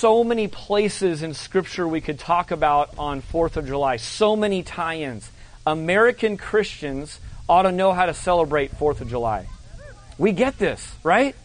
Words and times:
so 0.00 0.24
many 0.24 0.48
places 0.48 1.22
in 1.22 1.34
Scripture 1.34 1.86
we 1.86 2.00
could 2.00 2.18
talk 2.18 2.52
about 2.52 2.88
on 2.96 3.20
4th 3.20 3.58
of 3.58 3.66
July, 3.66 3.98
so 3.98 4.34
many 4.34 4.62
tie 4.62 5.00
ins. 5.00 5.30
American 5.66 6.38
Christians 6.38 7.20
ought 7.46 7.64
to 7.64 7.72
know 7.72 7.92
how 7.92 8.06
to 8.06 8.14
celebrate 8.14 8.74
4th 8.78 9.02
of 9.02 9.10
July. 9.10 9.46
We 10.16 10.32
get 10.32 10.58
this, 10.58 10.90
right? 11.04 11.36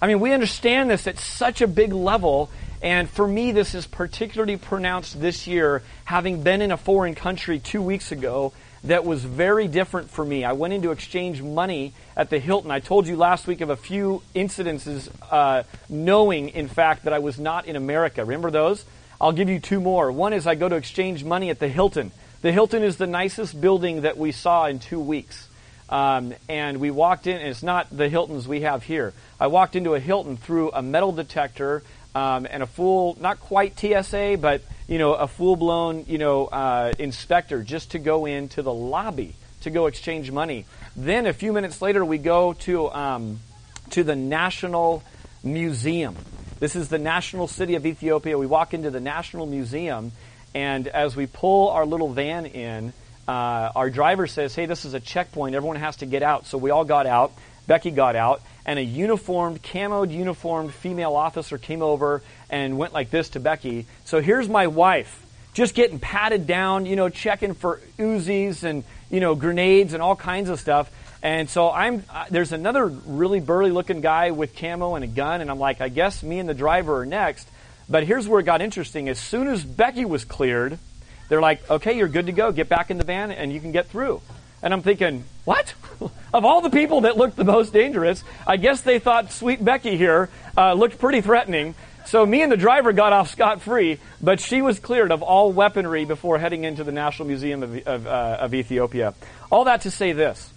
I 0.00 0.06
mean, 0.06 0.20
we 0.20 0.32
understand 0.32 0.88
this 0.90 1.08
at 1.08 1.18
such 1.18 1.60
a 1.60 1.66
big 1.66 1.92
level, 1.92 2.50
and 2.80 3.10
for 3.10 3.26
me, 3.26 3.50
this 3.50 3.74
is 3.74 3.84
particularly 3.84 4.58
pronounced 4.58 5.20
this 5.20 5.48
year, 5.48 5.82
having 6.04 6.44
been 6.44 6.62
in 6.62 6.70
a 6.70 6.76
foreign 6.76 7.16
country 7.16 7.58
two 7.58 7.82
weeks 7.82 8.12
ago 8.12 8.52
that 8.84 9.04
was 9.04 9.24
very 9.24 9.66
different 9.66 10.10
for 10.10 10.24
me. 10.24 10.44
I 10.44 10.52
went 10.52 10.74
in 10.74 10.82
to 10.82 10.90
exchange 10.90 11.42
money 11.42 11.94
at 12.16 12.30
the 12.30 12.38
Hilton. 12.38 12.70
I 12.70 12.80
told 12.80 13.06
you 13.06 13.16
last 13.16 13.46
week 13.46 13.62
of 13.62 13.70
a 13.70 13.76
few 13.76 14.22
incidences, 14.34 15.08
uh, 15.30 15.62
knowing, 15.88 16.50
in 16.50 16.68
fact, 16.68 17.04
that 17.04 17.12
I 17.12 17.18
was 17.18 17.38
not 17.38 17.66
in 17.66 17.76
America. 17.76 18.22
Remember 18.22 18.50
those? 18.50 18.84
I'll 19.20 19.32
give 19.32 19.48
you 19.48 19.58
two 19.58 19.80
more. 19.80 20.12
One 20.12 20.34
is 20.34 20.46
I 20.46 20.54
go 20.54 20.68
to 20.68 20.76
exchange 20.76 21.24
money 21.24 21.48
at 21.48 21.58
the 21.58 21.68
Hilton. 21.68 22.12
The 22.42 22.52
Hilton 22.52 22.82
is 22.82 22.98
the 22.98 23.06
nicest 23.06 23.58
building 23.58 24.02
that 24.02 24.18
we 24.18 24.32
saw 24.32 24.66
in 24.66 24.78
two 24.78 25.00
weeks. 25.00 25.48
Um, 25.88 26.34
and 26.48 26.78
we 26.78 26.90
walked 26.90 27.26
in, 27.26 27.38
and 27.38 27.48
it's 27.48 27.62
not 27.62 27.94
the 27.94 28.08
Hiltons 28.08 28.46
we 28.46 28.62
have 28.62 28.82
here. 28.82 29.14
I 29.40 29.46
walked 29.46 29.76
into 29.76 29.94
a 29.94 30.00
Hilton 30.00 30.36
through 30.36 30.72
a 30.72 30.82
metal 30.82 31.12
detector 31.12 31.82
um, 32.14 32.46
and 32.50 32.62
a 32.62 32.66
full, 32.66 33.16
not 33.18 33.40
quite 33.40 33.78
TSA, 33.78 34.38
but 34.40 34.60
you 34.86 34.98
know, 34.98 35.14
a 35.14 35.26
full 35.26 35.56
blown 35.56 36.04
you 36.06 36.18
know 36.18 36.46
uh, 36.46 36.92
inspector 36.98 37.62
just 37.62 37.92
to 37.92 37.98
go 37.98 38.26
into 38.26 38.62
the 38.62 38.72
lobby 38.72 39.34
to 39.62 39.70
go 39.70 39.86
exchange 39.86 40.30
money. 40.30 40.66
Then 40.94 41.26
a 41.26 41.32
few 41.32 41.52
minutes 41.52 41.82
later, 41.82 42.04
we 42.04 42.18
go 42.18 42.52
to 42.52 42.90
um, 42.90 43.40
to 43.90 44.04
the 44.04 44.16
National 44.16 45.02
Museum. 45.42 46.16
This 46.60 46.76
is 46.76 46.88
the 46.88 46.98
national 46.98 47.48
city 47.48 47.74
of 47.74 47.84
Ethiopia. 47.84 48.38
We 48.38 48.46
walk 48.46 48.74
into 48.74 48.90
the 48.90 49.00
National 49.00 49.46
Museum, 49.46 50.12
and 50.54 50.86
as 50.86 51.16
we 51.16 51.26
pull 51.26 51.70
our 51.70 51.84
little 51.84 52.10
van 52.10 52.46
in, 52.46 52.92
uh, 53.26 53.72
our 53.74 53.90
driver 53.90 54.26
says, 54.26 54.54
"Hey, 54.54 54.66
this 54.66 54.84
is 54.84 54.94
a 54.94 55.00
checkpoint. 55.00 55.54
Everyone 55.54 55.76
has 55.76 55.96
to 55.96 56.06
get 56.06 56.22
out." 56.22 56.46
So 56.46 56.58
we 56.58 56.70
all 56.70 56.84
got 56.84 57.06
out. 57.06 57.32
Becky 57.66 57.90
got 57.90 58.14
out, 58.14 58.42
and 58.66 58.78
a 58.78 58.82
uniformed, 58.82 59.62
camoed 59.62 60.12
uniformed 60.12 60.74
female 60.74 61.16
officer 61.16 61.56
came 61.56 61.80
over 61.80 62.22
and 62.54 62.78
went 62.78 62.92
like 62.92 63.10
this 63.10 63.30
to 63.30 63.40
Becky. 63.40 63.84
So 64.04 64.20
here's 64.20 64.48
my 64.48 64.68
wife, 64.68 65.20
just 65.54 65.74
getting 65.74 65.98
patted 65.98 66.46
down, 66.46 66.86
you 66.86 66.94
know, 66.94 67.08
checking 67.08 67.52
for 67.52 67.80
Uzis 67.98 68.62
and, 68.62 68.84
you 69.10 69.18
know, 69.18 69.34
grenades 69.34 69.92
and 69.92 70.00
all 70.00 70.14
kinds 70.14 70.48
of 70.50 70.60
stuff. 70.60 70.88
And 71.20 71.50
so 71.50 71.68
I'm, 71.68 72.04
uh, 72.08 72.26
there's 72.30 72.52
another 72.52 72.86
really 72.86 73.40
burly 73.40 73.72
looking 73.72 74.00
guy 74.00 74.30
with 74.30 74.54
camo 74.54 74.94
and 74.94 75.02
a 75.02 75.08
gun, 75.08 75.40
and 75.40 75.50
I'm 75.50 75.58
like, 75.58 75.80
I 75.80 75.88
guess 75.88 76.22
me 76.22 76.38
and 76.38 76.48
the 76.48 76.54
driver 76.54 77.00
are 77.00 77.06
next. 77.06 77.48
But 77.88 78.04
here's 78.04 78.28
where 78.28 78.38
it 78.38 78.44
got 78.44 78.62
interesting. 78.62 79.08
As 79.08 79.18
soon 79.18 79.48
as 79.48 79.64
Becky 79.64 80.04
was 80.04 80.24
cleared, 80.24 80.78
they're 81.28 81.42
like, 81.42 81.68
okay, 81.68 81.96
you're 81.96 82.06
good 82.06 82.26
to 82.26 82.32
go. 82.32 82.52
Get 82.52 82.68
back 82.68 82.92
in 82.92 82.98
the 82.98 83.04
van 83.04 83.32
and 83.32 83.52
you 83.52 83.58
can 83.58 83.72
get 83.72 83.88
through. 83.88 84.22
And 84.62 84.72
I'm 84.72 84.82
thinking, 84.82 85.24
what? 85.44 85.74
of 86.32 86.44
all 86.44 86.60
the 86.60 86.70
people 86.70 87.02
that 87.02 87.16
looked 87.16 87.36
the 87.36 87.44
most 87.44 87.72
dangerous, 87.72 88.22
I 88.46 88.58
guess 88.58 88.80
they 88.80 89.00
thought 89.00 89.32
sweet 89.32 89.62
Becky 89.62 89.96
here 89.96 90.30
uh, 90.56 90.74
looked 90.74 90.98
pretty 90.98 91.20
threatening. 91.20 91.74
So 92.06 92.24
me 92.26 92.42
and 92.42 92.52
the 92.52 92.56
driver 92.56 92.92
got 92.92 93.12
off 93.12 93.30
scot 93.30 93.62
free, 93.62 93.98
but 94.20 94.38
she 94.38 94.60
was 94.60 94.78
cleared 94.78 95.10
of 95.10 95.22
all 95.22 95.52
weaponry 95.52 96.04
before 96.04 96.38
heading 96.38 96.64
into 96.64 96.84
the 96.84 96.92
National 96.92 97.26
Museum 97.26 97.62
of, 97.62 97.86
of, 97.86 98.06
uh, 98.06 98.38
of 98.40 98.54
Ethiopia. 98.54 99.14
All 99.50 99.64
that 99.64 99.82
to 99.82 99.90
say 99.90 100.12
this. 100.12 100.50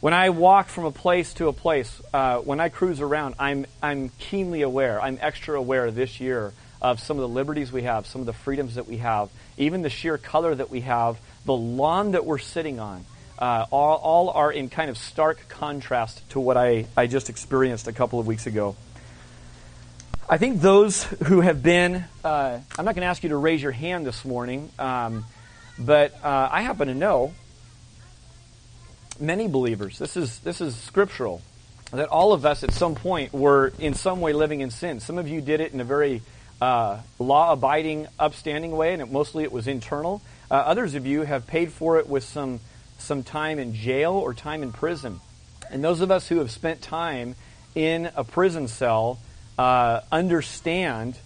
When 0.00 0.14
I 0.14 0.30
walk 0.30 0.68
from 0.68 0.84
a 0.84 0.92
place 0.92 1.34
to 1.34 1.48
a 1.48 1.52
place, 1.52 2.00
uh, 2.12 2.38
when 2.38 2.60
I 2.60 2.68
cruise 2.68 3.00
around, 3.00 3.34
I'm, 3.38 3.66
I'm 3.82 4.10
keenly 4.18 4.62
aware, 4.62 5.02
I'm 5.02 5.18
extra 5.20 5.58
aware 5.58 5.90
this 5.90 6.20
year 6.20 6.52
of 6.80 7.00
some 7.00 7.16
of 7.16 7.22
the 7.22 7.28
liberties 7.28 7.72
we 7.72 7.82
have, 7.82 8.06
some 8.06 8.20
of 8.20 8.26
the 8.26 8.32
freedoms 8.32 8.76
that 8.76 8.86
we 8.86 8.98
have, 8.98 9.30
even 9.56 9.82
the 9.82 9.90
sheer 9.90 10.16
color 10.16 10.54
that 10.54 10.70
we 10.70 10.82
have, 10.82 11.18
the 11.46 11.54
lawn 11.54 12.12
that 12.12 12.24
we're 12.24 12.38
sitting 12.38 12.78
on 12.78 13.04
uh, 13.38 13.66
all, 13.70 13.96
all, 13.96 14.30
are 14.30 14.52
in 14.52 14.68
kind 14.68 14.90
of 14.90 14.98
stark 14.98 15.48
contrast 15.48 16.28
to 16.30 16.40
what 16.40 16.56
I, 16.56 16.86
I 16.96 17.06
just 17.06 17.30
experienced 17.30 17.86
a 17.86 17.92
couple 17.92 18.18
of 18.18 18.26
weeks 18.26 18.46
ago. 18.46 18.76
I 20.30 20.36
think 20.36 20.60
those 20.60 21.04
who 21.04 21.40
have 21.40 21.62
been, 21.62 22.04
uh, 22.22 22.60
I'm 22.78 22.84
not 22.84 22.94
going 22.94 23.00
to 23.00 23.06
ask 23.06 23.22
you 23.22 23.30
to 23.30 23.36
raise 23.38 23.62
your 23.62 23.72
hand 23.72 24.04
this 24.04 24.26
morning, 24.26 24.70
um, 24.78 25.24
but 25.78 26.22
uh, 26.22 26.50
I 26.52 26.60
happen 26.60 26.88
to 26.88 26.94
know 26.94 27.32
many 29.18 29.48
believers, 29.48 29.98
this 29.98 30.18
is, 30.18 30.40
this 30.40 30.60
is 30.60 30.76
scriptural, 30.76 31.40
that 31.92 32.10
all 32.10 32.34
of 32.34 32.44
us 32.44 32.62
at 32.62 32.72
some 32.72 32.94
point 32.94 33.32
were 33.32 33.72
in 33.78 33.94
some 33.94 34.20
way 34.20 34.34
living 34.34 34.60
in 34.60 34.70
sin. 34.70 35.00
Some 35.00 35.16
of 35.16 35.28
you 35.28 35.40
did 35.40 35.60
it 35.62 35.72
in 35.72 35.80
a 35.80 35.84
very 35.84 36.20
uh, 36.60 37.00
law 37.18 37.52
abiding, 37.52 38.06
upstanding 38.18 38.72
way, 38.72 38.92
and 38.92 39.00
it, 39.00 39.10
mostly 39.10 39.44
it 39.44 39.52
was 39.52 39.66
internal. 39.66 40.20
Uh, 40.50 40.56
others 40.56 40.94
of 40.94 41.06
you 41.06 41.22
have 41.22 41.46
paid 41.46 41.72
for 41.72 41.98
it 41.98 42.06
with 42.06 42.24
some 42.24 42.60
some 42.98 43.22
time 43.22 43.58
in 43.58 43.74
jail 43.74 44.12
or 44.12 44.34
time 44.34 44.62
in 44.62 44.72
prison. 44.72 45.20
And 45.70 45.82
those 45.82 46.00
of 46.00 46.10
us 46.10 46.28
who 46.28 46.38
have 46.38 46.50
spent 46.50 46.82
time 46.82 47.36
in 47.74 48.10
a 48.16 48.24
prison 48.24 48.66
cell 48.66 49.20
uh, 49.58 50.00
understand 50.10 51.18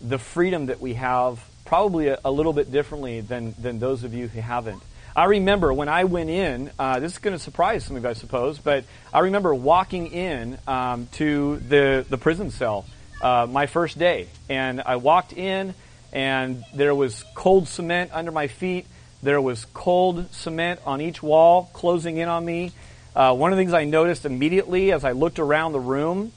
the 0.00 0.18
freedom 0.18 0.66
that 0.66 0.80
we 0.80 0.94
have 0.94 1.44
probably 1.64 2.08
a, 2.08 2.18
a, 2.24 2.30
little 2.30 2.52
bit 2.52 2.72
differently 2.72 3.20
than, 3.20 3.54
than 3.58 3.78
those 3.78 4.04
of 4.04 4.14
you 4.14 4.28
who 4.28 4.40
haven't. 4.40 4.82
I 5.14 5.24
remember 5.24 5.72
when 5.72 5.88
I 5.88 6.04
went 6.04 6.30
in, 6.30 6.70
uh, 6.78 7.00
this 7.00 7.12
is 7.12 7.18
going 7.18 7.36
to 7.36 7.42
surprise 7.42 7.84
some 7.84 7.96
of 7.96 8.04
you, 8.04 8.08
I 8.08 8.14
suppose, 8.14 8.58
but 8.58 8.84
I 9.12 9.20
remember 9.20 9.54
walking 9.54 10.06
in 10.06 10.56
um, 10.66 11.08
to 11.12 11.56
the, 11.58 12.06
the 12.08 12.16
prison 12.16 12.50
cell 12.50 12.86
uh, 13.20 13.46
my 13.50 13.66
first 13.66 13.98
day. 13.98 14.28
And 14.48 14.80
I 14.80 14.96
walked 14.96 15.32
in, 15.32 15.74
and 16.12 16.64
there 16.72 16.94
was 16.94 17.24
cold 17.34 17.68
cement 17.68 18.10
under 18.14 18.30
my 18.30 18.46
feet 18.46 18.86
there 19.22 19.40
was 19.40 19.66
cold 19.74 20.32
cement 20.32 20.80
on 20.86 21.00
each 21.00 21.22
wall 21.22 21.68
closing 21.72 22.16
in 22.16 22.28
on 22.28 22.44
me. 22.44 22.72
Uh, 23.14 23.34
one 23.34 23.52
of 23.52 23.58
the 23.58 23.62
things 23.62 23.74
I 23.74 23.84
noticed 23.84 24.24
immediately 24.24 24.92
as 24.92 25.04
I 25.04 25.12
looked 25.12 25.38
around 25.38 25.72
the 25.72 25.80
room 25.80 26.32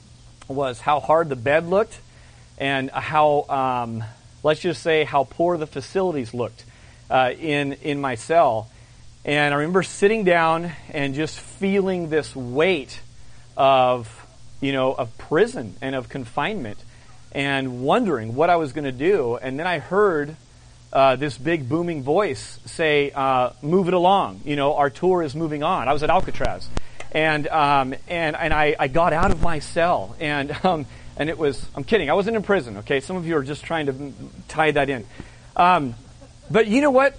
was 0.48 0.80
how 0.80 1.00
hard 1.00 1.28
the 1.28 1.36
bed 1.36 1.66
looked 1.66 1.98
and 2.58 2.90
how, 2.90 3.42
um, 3.48 4.04
let's 4.42 4.60
just 4.60 4.82
say, 4.82 5.04
how 5.04 5.24
poor 5.24 5.56
the 5.56 5.66
facilities 5.66 6.34
looked 6.34 6.64
uh, 7.10 7.32
in, 7.38 7.74
in 7.74 8.00
my 8.00 8.14
cell. 8.14 8.68
And 9.24 9.54
I 9.54 9.58
remember 9.58 9.82
sitting 9.82 10.24
down 10.24 10.72
and 10.90 11.14
just 11.14 11.38
feeling 11.38 12.10
this 12.10 12.36
weight 12.36 13.00
of, 13.56 14.26
you 14.60 14.72
know, 14.72 14.92
of 14.92 15.16
prison 15.18 15.74
and 15.80 15.94
of 15.94 16.08
confinement 16.08 16.78
and 17.32 17.82
wondering 17.82 18.34
what 18.34 18.50
I 18.50 18.56
was 18.56 18.72
going 18.72 18.84
to 18.84 18.92
do. 18.92 19.36
And 19.36 19.58
then 19.58 19.66
I 19.66 19.78
heard 19.78 20.36
uh, 20.92 21.16
this 21.16 21.36
big 21.36 21.68
booming 21.68 22.02
voice 22.02 22.60
say, 22.66 23.10
uh, 23.10 23.50
"Move 23.62 23.88
it 23.88 23.94
along." 23.94 24.42
You 24.44 24.56
know, 24.56 24.76
our 24.76 24.90
tour 24.90 25.22
is 25.22 25.34
moving 25.34 25.62
on. 25.62 25.88
I 25.88 25.92
was 25.92 26.02
at 26.04 26.10
Alcatraz, 26.10 26.68
and 27.14 27.46
um, 27.46 27.94
and 28.08 28.36
and 28.36 28.52
I, 28.52 28.76
I 28.78 28.88
got 28.88 29.12
out 29.12 29.30
of 29.30 29.40
my 29.40 29.60
cell, 29.60 30.16
and 30.20 30.54
um, 30.64 30.86
and 31.16 31.30
it 31.30 31.38
was. 31.38 31.64
I'm 31.74 31.84
kidding. 31.84 32.10
I 32.10 32.14
wasn't 32.14 32.36
in 32.36 32.42
prison. 32.42 32.78
Okay, 32.78 33.00
some 33.00 33.16
of 33.16 33.26
you 33.26 33.36
are 33.36 33.44
just 33.44 33.64
trying 33.64 33.86
to 33.86 34.12
tie 34.48 34.72
that 34.72 34.90
in. 34.90 35.06
Um, 35.56 35.94
but 36.50 36.66
you 36.66 36.82
know 36.82 36.90
what? 36.90 37.16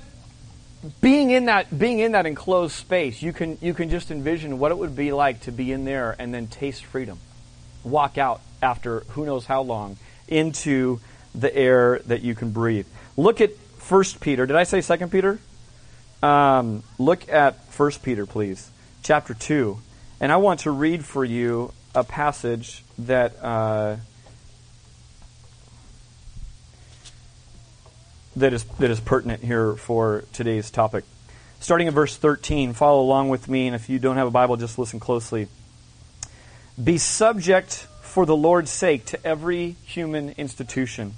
Being 1.02 1.32
in 1.32 1.46
that 1.46 1.76
being 1.80 2.00
in 2.00 2.12
that 2.12 2.26
enclosed 2.26 2.76
space, 2.76 3.22
you 3.22 3.34
can 3.34 3.58
you 3.62 3.74
can 3.74 3.90
just 3.90 4.12
envision 4.12 4.60
what 4.60 4.72
it 4.72 4.78
would 4.78 4.96
be 4.96 5.12
like 5.12 5.42
to 5.42 5.52
be 5.52 5.72
in 5.72 5.86
there 5.86 6.16
and 6.20 6.34
then 6.34 6.48
taste 6.48 6.86
freedom, 6.86 7.18
walk 7.84 8.18
out 8.18 8.42
after 8.62 9.00
who 9.10 9.26
knows 9.26 9.46
how 9.46 9.62
long 9.62 9.98
into 10.28 11.00
the 11.34 11.56
air 11.56 12.00
that 12.06 12.22
you 12.22 12.36
can 12.36 12.52
breathe. 12.52 12.88
Look 13.18 13.42
at 13.42 13.56
First 13.80 14.20
Peter. 14.20 14.46
Did 14.46 14.56
I 14.56 14.64
say 14.64 14.82
Second 14.82 15.12
Peter? 15.12 15.40
Um, 16.22 16.84
look 16.98 17.30
at 17.30 17.72
First 17.72 18.04
Peter, 18.04 18.26
please, 18.26 18.70
chapter 19.06 19.34
two, 19.34 19.78
and 20.20 20.32
I 20.32 20.38
want 20.38 20.62
to 20.62 20.72
read 20.72 21.06
for 21.06 21.24
you 21.24 21.72
a 21.94 22.04
passage 22.04 22.84
that. 23.00 23.42
Uh, 23.42 23.98
that 28.36 28.52
is 28.52 28.66
that 28.80 28.92
is 28.92 29.00
pertinent 29.00 29.44
here 29.44 29.76
for 29.76 30.26
today's 30.34 30.70
topic. 30.70 31.06
Starting 31.62 31.88
in 31.88 31.94
verse 31.94 32.18
13, 32.18 32.74
follow 32.74 33.02
along 33.02 33.30
with 33.30 33.48
me, 33.48 33.68
and 33.68 33.76
if 33.76 33.90
you 33.90 33.98
don't 33.98 34.18
have 34.18 34.28
a 34.28 34.32
Bible, 34.32 34.58
just 34.58 34.78
listen 34.78 35.00
closely. 35.00 35.48
Be 36.84 36.98
subject 36.98 37.88
for 38.02 38.26
the 38.26 38.36
Lord's 38.36 38.72
sake 38.72 39.06
to 39.06 39.26
every 39.26 39.78
human 39.86 40.32
institution 40.32 41.14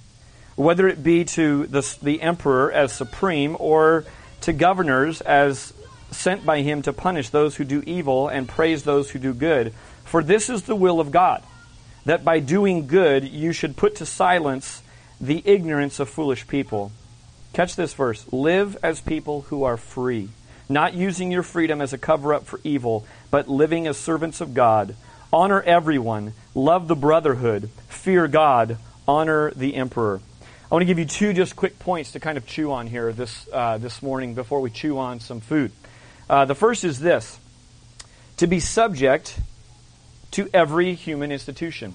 whether 0.57 0.87
it 0.87 1.03
be 1.03 1.23
to 1.23 1.67
the, 1.67 1.97
the 2.01 2.21
emperor 2.21 2.71
as 2.71 2.91
supreme 2.91 3.55
or 3.59 4.03
to 4.41 4.51
governors 4.51 5.21
as 5.21 5.71
sent 6.11 6.45
by 6.45 6.61
him 6.61 6.81
to 6.83 6.93
punish 6.93 7.29
those 7.29 7.55
who 7.55 7.63
do 7.63 7.83
evil 7.85 8.27
and 8.27 8.47
praise 8.47 8.83
those 8.83 9.11
who 9.11 9.19
do 9.19 9.33
good. 9.33 9.73
For 10.05 10.23
this 10.23 10.49
is 10.49 10.63
the 10.63 10.75
will 10.75 10.99
of 10.99 11.11
God, 11.11 11.43
that 12.05 12.23
by 12.23 12.39
doing 12.39 12.87
good 12.87 13.27
you 13.27 13.51
should 13.51 13.75
put 13.77 13.95
to 13.97 14.05
silence 14.05 14.81
the 15.19 15.41
ignorance 15.45 15.99
of 15.99 16.09
foolish 16.09 16.47
people. 16.47 16.91
Catch 17.53 17.75
this 17.75 17.93
verse 17.93 18.25
live 18.31 18.77
as 18.83 19.01
people 19.01 19.41
who 19.43 19.63
are 19.63 19.77
free, 19.77 20.29
not 20.69 20.93
using 20.93 21.31
your 21.31 21.43
freedom 21.43 21.81
as 21.81 21.91
a 21.91 21.97
cover 21.97 22.33
up 22.33 22.45
for 22.45 22.59
evil, 22.63 23.05
but 23.31 23.49
living 23.49 23.87
as 23.87 23.97
servants 23.97 24.41
of 24.41 24.53
God. 24.53 24.95
Honor 25.33 25.61
everyone, 25.61 26.33
love 26.55 26.87
the 26.87 26.95
brotherhood, 26.95 27.69
fear 27.89 28.27
God, 28.27 28.77
honor 29.07 29.51
the 29.51 29.75
emperor. 29.75 30.21
I 30.69 30.75
want 30.75 30.81
to 30.81 30.85
give 30.85 30.99
you 30.99 31.05
two 31.05 31.33
just 31.33 31.55
quick 31.55 31.79
points 31.79 32.11
to 32.11 32.19
kind 32.19 32.37
of 32.37 32.45
chew 32.45 32.71
on 32.71 32.87
here 32.87 33.11
this, 33.13 33.47
uh, 33.51 33.77
this 33.77 34.01
morning 34.01 34.35
before 34.35 34.61
we 34.61 34.69
chew 34.69 34.97
on 34.99 35.19
some 35.19 35.39
food. 35.39 35.71
Uh, 36.29 36.45
the 36.45 36.55
first 36.55 36.83
is 36.83 36.99
this 36.99 37.39
to 38.37 38.47
be 38.47 38.59
subject 38.59 39.39
to 40.31 40.49
every 40.53 40.93
human 40.93 41.31
institution. 41.31 41.93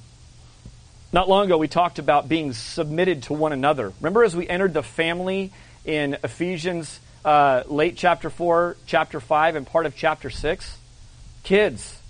Not 1.12 1.28
long 1.28 1.46
ago, 1.46 1.58
we 1.58 1.68
talked 1.68 1.98
about 1.98 2.28
being 2.28 2.54
submitted 2.54 3.24
to 3.24 3.34
one 3.34 3.52
another. 3.52 3.92
Remember, 4.00 4.24
as 4.24 4.34
we 4.34 4.48
entered 4.48 4.72
the 4.72 4.82
family 4.82 5.52
in 5.84 6.16
Ephesians, 6.24 7.00
uh, 7.24 7.64
late 7.66 7.96
chapter 7.96 8.30
4, 8.30 8.76
chapter 8.86 9.20
5, 9.20 9.56
and 9.56 9.66
part 9.66 9.84
of 9.84 9.94
chapter 9.94 10.30
6? 10.30 10.78
Kids, 11.42 12.00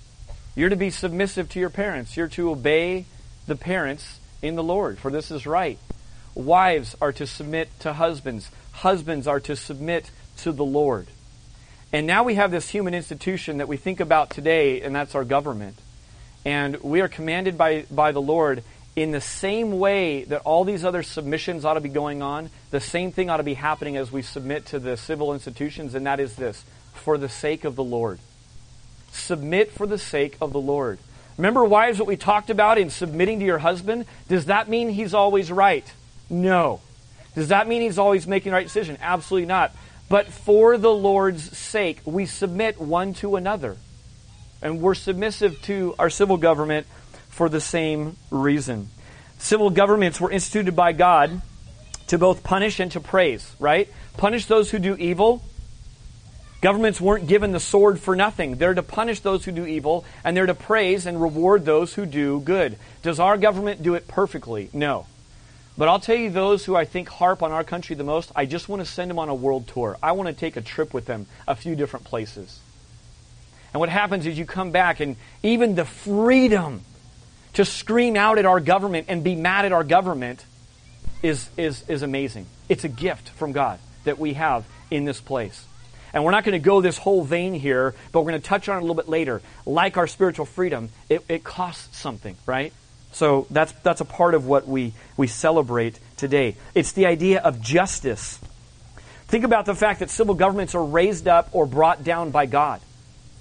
you're 0.55 0.69
to 0.69 0.77
be 0.77 0.91
submissive 0.91 1.49
to 1.51 1.59
your 1.59 1.71
parents. 1.71 2.17
You're 2.17 2.29
to 2.29 2.51
obey 2.51 3.07
the 3.49 3.57
parents 3.57 4.21
in 4.41 4.55
the 4.55 4.63
Lord, 4.63 4.99
for 4.99 5.11
this 5.11 5.33
is 5.33 5.47
right. 5.47 5.79
Wives 6.35 6.97
are 7.01 7.13
to 7.13 7.27
submit 7.27 7.69
to 7.81 7.95
husbands. 7.95 8.51
Husbands 8.71 9.27
are 9.27 9.41
to 9.41 9.57
submit 9.57 10.11
to 10.39 10.53
the 10.53 10.65
Lord. 10.65 11.09
And 11.93 12.07
now 12.07 12.23
we 12.23 12.37
have 12.37 12.51
this 12.51 12.69
human 12.71 12.95
institution 12.95 13.59
that 13.59 13.69
we 13.69 13.77
think 13.77 14.01
about 14.01 14.31
today, 14.31 14.81
and 14.81 14.95
that's 14.95 15.15
our 15.15 15.25
government. 15.25 15.77
And 16.45 16.81
we 16.83 17.01
are 17.03 17.09
commanded 17.09 17.59
by, 17.59 17.85
by 17.91 18.13
the 18.13 18.23
Lord 18.23 18.65
in 18.97 19.11
the 19.11 19.21
same 19.21 19.79
way 19.79 20.25
that 20.25 20.43
all 20.43 20.65
these 20.65 20.85
other 20.85 21.03
submissions 21.03 21.65
ought 21.65 21.75
to 21.75 21.81
be 21.81 21.89
going 21.89 22.23
on, 22.23 22.51
the 22.71 22.81
same 22.81 23.13
thing 23.13 23.31
ought 23.31 23.39
to 23.39 23.43
be 23.43 23.55
happening 23.55 23.97
as 23.97 24.11
we 24.11 24.23
submit 24.23 24.67
to 24.67 24.79
the 24.79 24.97
civil 24.97 25.33
institutions, 25.33 25.95
and 25.95 26.07
that 26.07 26.21
is 26.21 26.37
this 26.37 26.65
for 26.93 27.17
the 27.17 27.29
sake 27.29 27.65
of 27.65 27.77
the 27.77 27.85
Lord. 27.85 28.19
Submit 29.11 29.71
for 29.71 29.87
the 29.87 29.99
sake 29.99 30.37
of 30.41 30.53
the 30.53 30.61
Lord. 30.61 30.99
Remember, 31.39 31.65
wives, 31.65 31.99
what 31.99 32.09
we 32.09 32.17
talked 32.17 32.51
about 32.51 32.79
in 32.79 32.91
submitting 32.91 33.39
to 33.41 33.45
your 33.45 33.59
husband? 33.59 34.05
Does 34.29 34.47
that 34.47 34.69
mean 34.69 34.91
he's 34.91 35.15
always 35.15 35.51
right? 35.51 35.91
No. 36.29 36.81
Does 37.35 37.49
that 37.49 37.67
mean 37.69 37.81
he's 37.83 37.99
always 37.99 38.27
making 38.27 38.51
the 38.51 38.57
right 38.57 38.67
decision? 38.67 38.99
Absolutely 39.01 39.47
not. 39.47 39.75
But 40.13 40.27
for 40.27 40.77
the 40.77 40.93
Lord's 40.93 41.57
sake, 41.57 42.01
we 42.05 42.27
submit 42.27 42.79
one 42.79 43.15
to 43.15 43.37
another. 43.37 43.79
And 44.61 44.83
we're 44.83 44.95
submissive 44.95 45.63
to 45.63 45.95
our 45.99 46.11
civil 46.11 46.37
government 46.37 46.87
for 47.31 47.49
the 47.49 47.63
same 47.63 48.19
reason. 48.31 48.91
Civil 49.39 49.71
governments 49.71 50.21
were 50.21 50.31
instituted 50.31 50.77
by 50.77 50.93
God 50.93 51.41
to 52.09 52.19
both 52.19 52.45
punish 52.45 52.79
and 52.79 52.93
to 52.93 53.01
praise, 53.01 53.57
right? 53.59 53.89
Punish 54.19 54.45
those 54.45 54.71
who 54.71 54.79
do 54.79 54.97
evil. 54.97 55.43
Governments 56.61 57.01
weren't 57.01 57.27
given 57.27 57.53
the 57.53 57.59
sword 57.59 57.99
for 57.99 58.15
nothing. 58.15 58.57
They're 58.57 58.75
to 58.75 58.83
punish 58.83 59.21
those 59.21 59.47
who 59.47 59.53
do 59.53 59.65
evil, 59.65 60.05
and 60.25 60.37
they're 60.37 60.45
to 60.45 60.55
praise 60.55 61.07
and 61.07 61.23
reward 61.23 61.65
those 61.65 61.95
who 61.95 62.05
do 62.05 62.41
good. 62.41 62.77
Does 63.01 63.19
our 63.19 63.39
government 63.39 63.83
do 63.83 63.95
it 63.95 64.09
perfectly? 64.09 64.69
No. 64.75 65.07
But 65.77 65.89
I'll 65.89 66.01
tell 66.01 66.17
you 66.17 66.31
those 66.31 66.65
who 66.65 66.77
I 66.77 66.85
think 66.85 67.09
harp 67.09 67.43
on 67.43 67.51
our 67.51 67.65
country 67.65 67.97
the 67.97 68.05
most, 68.05 68.31
I 68.37 68.45
just 68.45 68.69
want 68.69 68.81
to 68.81 68.87
send 68.87 69.11
them 69.11 69.19
on 69.19 69.29
a 69.29 69.35
world 69.35 69.69
tour. 69.69 69.97
I 70.03 70.13
want 70.13 70.29
to 70.29 70.35
take 70.35 70.57
a 70.57 70.61
trip 70.61 70.93
with 70.93 71.07
them 71.07 71.27
a 71.49 71.55
few 71.55 71.75
different 71.75 72.05
places. 72.05 72.61
And 73.73 73.81
what 73.81 73.89
happens 73.89 74.27
is 74.27 74.39
you 74.39 74.45
come 74.45 74.71
back 74.71 75.01
and 75.01 75.17
even 75.43 75.75
the 75.75 75.87
freedom 75.87 76.83
to 77.55 77.65
scream 77.65 78.17
out 78.17 78.39
at 78.39 78.45
our 78.45 78.61
government 78.61 79.07
and 79.09 79.25
be 79.25 79.35
mad 79.35 79.65
at 79.65 79.73
our 79.73 79.85
government 79.85 80.45
is, 81.23 81.49
is, 81.57 81.89
is 81.89 82.03
amazing. 82.03 82.47
It's 82.69 82.85
a 82.85 82.89
gift 82.89 83.31
from 83.31 83.53
God 83.53 83.79
that 84.05 84.19
we 84.19 84.35
have 84.35 84.67
in 84.91 85.05
this 85.05 85.21
place. 85.21 85.65
And 86.13 86.25
we're 86.25 86.33
not 86.33 86.45
going 86.45 86.53
to 86.53 86.65
go 86.65 86.83
this 86.83 86.99
whole 86.99 87.25
vein 87.25 87.55
here, 87.55 87.95
but 88.11 88.21
we're 88.21 88.33
going 88.33 88.43
to 88.43 88.47
touch 88.47 88.69
on 88.69 88.77
it 88.77 88.81
a 88.81 88.83
little 88.83 88.95
bit 88.95 89.09
later. 89.09 89.41
Like 89.65 89.97
our 89.97 90.07
spiritual 90.07 90.45
freedom, 90.45 90.91
it, 91.09 91.25
it 91.29 91.45
costs 91.45 91.97
something, 91.97 92.37
right? 92.45 92.75
So 93.13 93.47
that's, 93.51 93.73
that's 93.83 94.01
a 94.01 94.07
part 94.07 94.35
of 94.35 94.47
what 94.47 94.67
we, 94.67 94.95
we 95.17 95.27
celebrate 95.27 95.99
today. 96.17 96.57
It's 96.75 96.93
the 96.93 97.07
idea 97.07 97.41
of 97.41 97.61
justice. 97.61 98.39
Think 99.29 99.45
about 99.45 99.67
the 99.67 99.75
fact 99.75 100.01
that 100.01 100.11
civil 100.11 100.35
governments 100.35 100.75
are 100.75 100.85
raised 100.85 101.29
up 101.29 101.49
or 101.53 101.67
brought 101.67 102.05
down 102.05 102.31
by 102.31 102.47
God. 102.47 102.81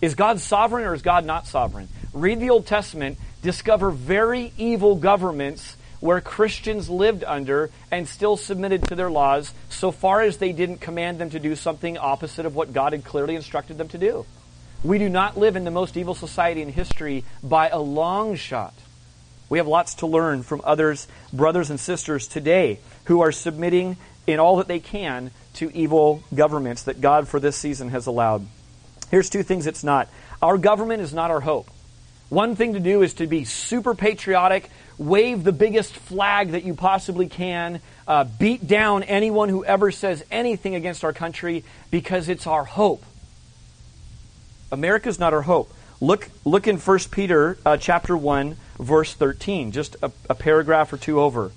Is 0.01 0.15
God 0.15 0.39
sovereign 0.39 0.85
or 0.85 0.93
is 0.93 1.01
God 1.01 1.25
not 1.25 1.47
sovereign? 1.47 1.87
Read 2.13 2.39
the 2.39 2.49
Old 2.49 2.65
Testament, 2.65 3.17
discover 3.41 3.91
very 3.91 4.51
evil 4.57 4.95
governments 4.95 5.77
where 5.99 6.19
Christians 6.19 6.89
lived 6.89 7.23
under 7.23 7.69
and 7.91 8.07
still 8.07 8.35
submitted 8.35 8.87
to 8.87 8.95
their 8.95 9.11
laws 9.11 9.53
so 9.69 9.91
far 9.91 10.21
as 10.21 10.37
they 10.37 10.51
didn't 10.51 10.79
command 10.79 11.19
them 11.19 11.29
to 11.29 11.39
do 11.39 11.55
something 11.55 11.97
opposite 11.97 12.45
of 12.45 12.55
what 12.55 12.73
God 12.73 12.93
had 12.93 13.05
clearly 13.05 13.35
instructed 13.35 13.77
them 13.77 13.87
to 13.89 13.97
do. 13.97 14.25
We 14.83 14.97
do 14.97 15.09
not 15.09 15.37
live 15.37 15.55
in 15.55 15.63
the 15.63 15.71
most 15.71 15.95
evil 15.95 16.15
society 16.15 16.61
in 16.63 16.69
history 16.69 17.23
by 17.43 17.69
a 17.69 17.79
long 17.79 18.35
shot. 18.35 18.73
We 19.51 19.57
have 19.57 19.67
lots 19.67 19.95
to 19.95 20.07
learn 20.07 20.43
from 20.43 20.61
others, 20.63 21.09
brothers 21.33 21.71
and 21.71 21.77
sisters 21.77 22.25
today 22.25 22.79
who 23.03 23.19
are 23.19 23.33
submitting 23.33 23.97
in 24.25 24.39
all 24.39 24.55
that 24.55 24.69
they 24.69 24.79
can 24.79 25.31
to 25.55 25.69
evil 25.75 26.23
governments 26.33 26.83
that 26.83 27.01
God 27.01 27.27
for 27.27 27.37
this 27.37 27.57
season 27.57 27.89
has 27.89 28.07
allowed. 28.07 28.47
Here's 29.09 29.29
two 29.29 29.43
things 29.43 29.67
it's 29.67 29.83
not. 29.83 30.07
Our 30.41 30.57
government 30.57 31.01
is 31.01 31.13
not 31.13 31.31
our 31.31 31.41
hope. 31.41 31.69
One 32.29 32.55
thing 32.55 32.75
to 32.75 32.79
do 32.79 33.01
is 33.01 33.15
to 33.15 33.27
be 33.27 33.43
super 33.43 33.93
patriotic, 33.93 34.69
wave 34.97 35.43
the 35.43 35.51
biggest 35.51 35.97
flag 35.97 36.51
that 36.51 36.63
you 36.63 36.73
possibly 36.73 37.27
can, 37.27 37.81
uh, 38.07 38.23
beat 38.23 38.65
down 38.65 39.03
anyone 39.03 39.49
who 39.49 39.65
ever 39.65 39.91
says 39.91 40.23
anything 40.31 40.75
against 40.75 41.03
our 41.03 41.11
country 41.11 41.65
because 41.89 42.29
it's 42.29 42.47
our 42.47 42.63
hope. 42.63 43.03
America's 44.71 45.19
not 45.19 45.33
our 45.33 45.41
hope. 45.41 45.73
Look, 45.99 46.29
look 46.45 46.67
in 46.67 46.77
1 46.77 46.99
Peter 47.11 47.57
uh, 47.65 47.75
chapter 47.75 48.15
1, 48.15 48.55
verse 48.81 49.13
13, 49.13 49.71
just 49.71 49.95
a, 50.01 50.11
a 50.29 50.35
paragraph 50.35 50.91
or 50.91 50.97
two 50.97 51.21
over. 51.21 51.51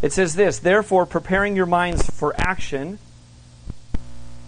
It 0.00 0.12
says 0.12 0.34
this 0.34 0.58
Therefore, 0.58 1.04
preparing 1.04 1.56
your 1.56 1.66
minds 1.66 2.08
for 2.08 2.34
action 2.38 2.98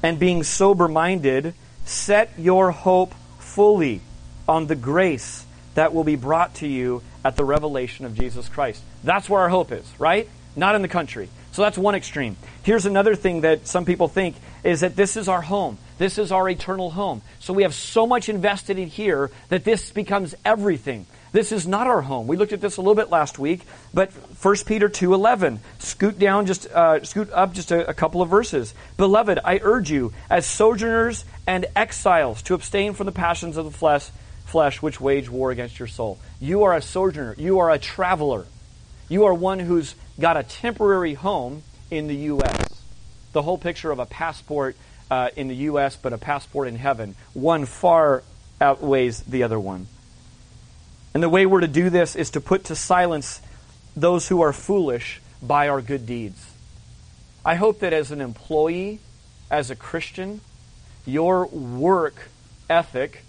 and 0.03 0.19
being 0.19 0.43
sober 0.43 0.89
minded, 0.89 1.55
set 1.85 2.33
your 2.39 2.71
hope 2.71 3.15
fully 3.39 4.01
on 4.49 4.67
the 4.67 4.77
grace 4.77 5.45
that 5.75 5.93
will 5.93 6.05
be 6.05 6.17
brought 6.17 6.55
to 6.57 6.67
you 6.67 7.03
at 7.25 7.37
the 7.37 7.45
revelation 7.45 8.05
of 8.05 8.15
Jesus 8.15 8.49
Christ. 8.49 8.83
That's 9.05 9.29
where 9.29 9.43
our 9.43 9.49
hope 9.49 9.73
is, 9.73 9.85
right? 9.99 10.29
Not 10.57 10.75
in 10.75 10.83
the 10.83 10.89
country. 10.89 11.29
So 11.53 11.63
that's 11.63 11.79
one 11.79 11.95
extreme. 11.95 12.37
Here's 12.63 12.87
another 12.87 13.15
thing 13.15 13.43
that 13.43 13.67
some 13.67 13.85
people 13.85 14.09
think 14.09 14.37
is 14.65 14.81
that 14.81 14.97
this 14.97 15.17
is 15.17 15.29
our 15.29 15.43
home. 15.43 15.79
This 15.99 16.19
is 16.19 16.33
our 16.33 16.49
eternal 16.49 16.91
home. 16.91 17.23
So 17.41 17.53
we 17.53 17.63
have 17.63 17.75
so 17.75 18.07
much 18.07 18.29
invested 18.29 18.79
in 18.79 18.89
here 18.89 19.31
that 19.51 19.65
this 19.65 19.91
becomes 19.91 20.35
everything. 20.45 21.07
This 21.33 21.51
is 21.51 21.67
not 21.67 21.87
our 21.87 22.03
home. 22.03 22.27
We 22.27 22.37
looked 22.37 22.53
at 22.53 22.61
this 22.61 22.77
a 22.77 22.83
little 22.83 22.95
bit 22.95 23.09
last 23.09 23.39
week, 23.39 23.63
but 23.95 24.11
1 24.13 24.67
Peter 24.67 24.91
2:11. 24.91 25.61
Scoot 25.79 26.19
down 26.19 26.45
just 26.45 26.67
uh, 26.67 27.03
scoot 27.05 27.31
up 27.33 27.55
just 27.55 27.71
a, 27.71 27.89
a 27.89 27.95
couple 27.95 28.21
of 28.21 28.29
verses. 28.29 28.75
Beloved, 28.99 29.39
I 29.43 29.59
urge 29.63 29.91
you 29.91 30.13
as 30.29 30.45
sojourners 30.45 31.25
and 31.47 31.65
exiles 31.75 32.43
to 32.43 32.55
abstain 32.55 32.93
from 32.93 33.07
the 33.07 33.13
passions 33.13 33.57
of 33.57 33.65
the 33.65 33.71
flesh, 33.71 34.11
flesh 34.45 34.83
which 34.83 35.01
wage 35.01 35.31
war 35.31 35.51
against 35.51 35.79
your 35.79 35.89
soul. 35.89 36.19
You 36.39 36.65
are 36.65 36.77
a 36.77 36.83
sojourner, 36.83 37.35
you 37.39 37.61
are 37.61 37.71
a 37.71 37.79
traveler. 37.79 38.45
You 39.09 39.25
are 39.25 39.35
one 39.35 39.59
who's 39.59 39.95
got 40.21 40.37
a 40.37 40.43
temporary 40.43 41.15
home 41.15 41.63
in 41.91 42.09
the 42.09 42.17
US. 42.17 42.83
The 43.33 43.43
whole 43.43 43.59
picture 43.59 43.91
of 43.91 43.99
a 43.99 44.07
passport 44.07 44.77
uh, 45.11 45.31
in 45.35 45.49
the 45.49 45.57
US 45.71 45.97
but 45.97 46.13
a 46.13 46.19
passport 46.19 46.69
in 46.69 46.77
heaven, 46.77 47.15
one 47.33 47.65
far 47.65 48.23
outweighs 48.61 49.23
the 49.23 49.45
other 49.45 49.59
one. 49.59 49.87
And 51.15 51.23
the 51.23 51.29
way 51.29 51.47
we're 51.47 51.61
to 51.61 51.69
do 51.69 51.91
this 51.91 52.17
is 52.17 52.31
to 52.31 52.41
put 52.41 52.65
to 52.65 52.77
silence 52.77 53.41
those 53.95 54.29
who 54.29 54.41
are 54.41 54.53
foolish 54.53 55.21
by 55.43 55.69
our 55.69 55.83
good 55.83 56.07
deeds. 56.07 56.47
I 57.45 57.57
hope 57.57 57.81
that 57.81 57.93
as 57.93 58.11
an 58.11 58.21
employee, 58.21 59.01
as 59.51 59.71
a 59.71 59.77
Christian, 59.77 60.41
your 61.05 61.47
work 61.47 62.29
ethic, 62.71 63.25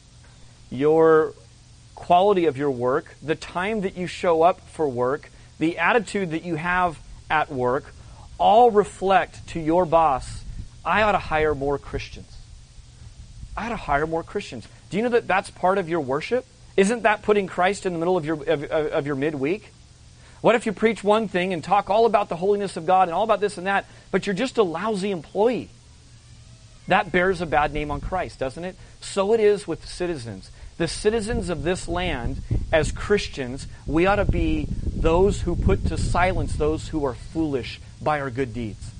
your 0.69 1.33
quality 1.95 2.45
of 2.45 2.57
your 2.57 2.71
work, 2.71 3.15
the 3.21 3.35
time 3.35 3.81
that 3.81 3.97
you 3.97 4.07
show 4.07 4.43
up 4.43 4.61
for 4.69 4.87
work, 4.87 5.29
the 5.59 5.77
attitude 5.77 6.31
that 6.31 6.43
you 6.43 6.55
have 6.55 6.99
at 7.29 7.51
work, 7.51 7.93
all 8.37 8.71
reflect 8.71 9.45
to 9.47 9.59
your 9.59 9.85
boss, 9.85 10.43
I 10.85 11.01
ought 11.01 11.13
to 11.13 11.17
hire 11.17 11.55
more 11.55 11.77
Christians. 11.77 12.31
I 13.55 13.67
ought 13.67 13.69
to 13.69 13.75
hire 13.75 14.07
more 14.07 14.23
Christians. 14.23 14.67
Do 14.89 14.97
you 14.97 15.03
know 15.03 15.09
that 15.09 15.27
that's 15.27 15.49
part 15.49 15.77
of 15.77 15.89
your 15.89 16.01
worship? 16.01 16.45
Isn't 16.75 17.03
that 17.03 17.21
putting 17.21 17.47
Christ 17.47 17.85
in 17.85 17.93
the 17.93 17.99
middle 17.99 18.17
of 18.17 18.25
your, 18.25 18.43
of, 18.43 18.63
of 18.63 19.07
your 19.07 19.15
midweek? 19.15 19.71
What 20.41 20.55
if 20.55 20.65
you 20.65 20.73
preach 20.73 21.03
one 21.03 21.27
thing 21.27 21.53
and 21.53 21.63
talk 21.63 21.89
all 21.89 22.05
about 22.05 22.29
the 22.29 22.35
holiness 22.35 22.75
of 22.75 22.85
God 22.85 23.07
and 23.07 23.15
all 23.15 23.23
about 23.23 23.39
this 23.39 23.57
and 23.57 23.67
that, 23.67 23.85
but 24.11 24.25
you're 24.25 24.35
just 24.35 24.57
a 24.57 24.63
lousy 24.63 25.11
employee? 25.11 25.69
That 26.87 27.11
bears 27.11 27.39
a 27.39 27.45
bad 27.45 27.73
name 27.73 27.91
on 27.91 28.01
Christ, 28.01 28.39
doesn't 28.39 28.63
it? 28.63 28.75
So 28.99 29.33
it 29.33 29.39
is 29.39 29.67
with 29.67 29.87
citizens. 29.87 30.51
The 30.77 30.87
citizens 30.87 31.49
of 31.49 31.63
this 31.63 31.87
land, 31.87 32.41
as 32.71 32.91
Christians, 32.91 33.67
we 33.85 34.05
ought 34.05 34.17
to 34.17 34.25
be 34.25 34.67
those 34.85 35.41
who 35.41 35.55
put 35.55 35.85
to 35.87 35.97
silence 35.97 36.55
those 36.55 36.89
who 36.89 37.05
are 37.05 37.13
foolish 37.13 37.79
by 38.01 38.19
our 38.19 38.29
good 38.29 38.53
deeds. 38.53 38.92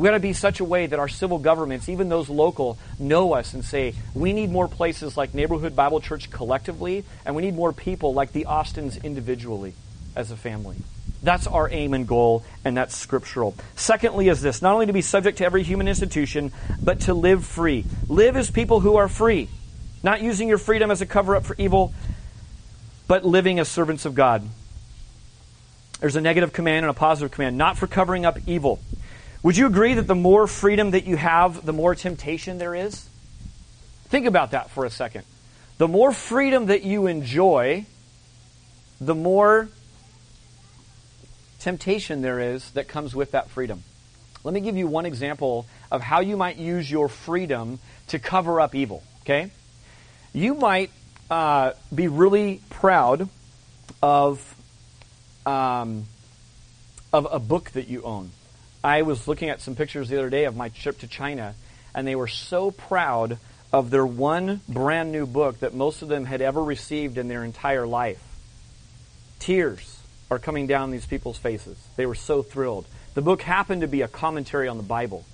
We 0.00 0.08
ought 0.08 0.12
to 0.12 0.18
be 0.18 0.32
such 0.32 0.60
a 0.60 0.64
way 0.64 0.86
that 0.86 0.98
our 0.98 1.08
civil 1.08 1.38
governments, 1.38 1.90
even 1.90 2.08
those 2.08 2.30
local, 2.30 2.78
know 2.98 3.34
us 3.34 3.52
and 3.52 3.62
say, 3.62 3.94
we 4.14 4.32
need 4.32 4.50
more 4.50 4.66
places 4.66 5.14
like 5.14 5.34
Neighborhood 5.34 5.76
Bible 5.76 6.00
Church 6.00 6.30
collectively, 6.30 7.04
and 7.26 7.36
we 7.36 7.42
need 7.42 7.54
more 7.54 7.74
people 7.74 8.14
like 8.14 8.32
the 8.32 8.46
Austins 8.46 8.96
individually 8.96 9.74
as 10.16 10.30
a 10.30 10.38
family. 10.38 10.76
That's 11.22 11.46
our 11.46 11.68
aim 11.70 11.92
and 11.92 12.08
goal, 12.08 12.46
and 12.64 12.78
that's 12.78 12.96
scriptural. 12.96 13.54
Secondly, 13.76 14.28
is 14.28 14.40
this 14.40 14.62
not 14.62 14.72
only 14.72 14.86
to 14.86 14.94
be 14.94 15.02
subject 15.02 15.36
to 15.36 15.44
every 15.44 15.64
human 15.64 15.86
institution, 15.86 16.50
but 16.82 17.00
to 17.00 17.12
live 17.12 17.44
free. 17.44 17.84
Live 18.08 18.38
as 18.38 18.50
people 18.50 18.80
who 18.80 18.96
are 18.96 19.06
free, 19.06 19.50
not 20.02 20.22
using 20.22 20.48
your 20.48 20.56
freedom 20.56 20.90
as 20.90 21.02
a 21.02 21.06
cover 21.06 21.36
up 21.36 21.44
for 21.44 21.56
evil, 21.58 21.92
but 23.06 23.26
living 23.26 23.58
as 23.58 23.68
servants 23.68 24.06
of 24.06 24.14
God. 24.14 24.48
There's 26.00 26.16
a 26.16 26.22
negative 26.22 26.54
command 26.54 26.86
and 26.86 26.90
a 26.90 26.94
positive 26.94 27.30
command, 27.32 27.58
not 27.58 27.76
for 27.76 27.86
covering 27.86 28.24
up 28.24 28.38
evil. 28.46 28.80
Would 29.42 29.56
you 29.56 29.66
agree 29.66 29.94
that 29.94 30.06
the 30.06 30.14
more 30.14 30.46
freedom 30.46 30.90
that 30.90 31.06
you 31.06 31.16
have, 31.16 31.64
the 31.64 31.72
more 31.72 31.94
temptation 31.94 32.58
there 32.58 32.74
is? 32.74 33.08
Think 34.08 34.26
about 34.26 34.50
that 34.50 34.70
for 34.70 34.84
a 34.84 34.90
second. 34.90 35.24
The 35.78 35.88
more 35.88 36.12
freedom 36.12 36.66
that 36.66 36.82
you 36.82 37.06
enjoy, 37.06 37.86
the 39.00 39.14
more 39.14 39.68
temptation 41.58 42.20
there 42.20 42.38
is 42.38 42.70
that 42.72 42.86
comes 42.86 43.14
with 43.14 43.30
that 43.30 43.48
freedom. 43.48 43.82
Let 44.44 44.52
me 44.52 44.60
give 44.60 44.76
you 44.76 44.86
one 44.86 45.06
example 45.06 45.66
of 45.90 46.02
how 46.02 46.20
you 46.20 46.36
might 46.36 46.56
use 46.56 46.90
your 46.90 47.08
freedom 47.08 47.78
to 48.08 48.18
cover 48.18 48.60
up 48.60 48.74
evil. 48.74 49.02
Okay? 49.22 49.50
You 50.34 50.54
might 50.54 50.90
uh, 51.30 51.72
be 51.94 52.08
really 52.08 52.60
proud 52.68 53.28
of 54.02 54.54
um, 55.46 56.06
of 57.12 57.26
a 57.30 57.38
book 57.38 57.70
that 57.70 57.88
you 57.88 58.02
own. 58.02 58.30
I 58.82 59.02
was 59.02 59.28
looking 59.28 59.50
at 59.50 59.60
some 59.60 59.76
pictures 59.76 60.08
the 60.08 60.18
other 60.18 60.30
day 60.30 60.44
of 60.44 60.56
my 60.56 60.70
trip 60.70 60.98
to 61.00 61.06
China, 61.06 61.54
and 61.94 62.06
they 62.06 62.16
were 62.16 62.28
so 62.28 62.70
proud 62.70 63.38
of 63.72 63.90
their 63.90 64.06
one 64.06 64.62
brand 64.68 65.12
new 65.12 65.26
book 65.26 65.60
that 65.60 65.74
most 65.74 66.02
of 66.02 66.08
them 66.08 66.24
had 66.24 66.40
ever 66.40 66.62
received 66.62 67.18
in 67.18 67.28
their 67.28 67.44
entire 67.44 67.86
life. 67.86 68.22
Tears 69.38 70.00
are 70.30 70.38
coming 70.38 70.66
down 70.66 70.90
these 70.90 71.06
people's 71.06 71.38
faces. 71.38 71.78
They 71.96 72.06
were 72.06 72.14
so 72.14 72.42
thrilled. 72.42 72.86
The 73.14 73.22
book 73.22 73.42
happened 73.42 73.82
to 73.82 73.88
be 73.88 74.02
a 74.02 74.08
commentary 74.08 74.68
on 74.68 74.76
the 74.76 74.82
Bible. 74.82 75.24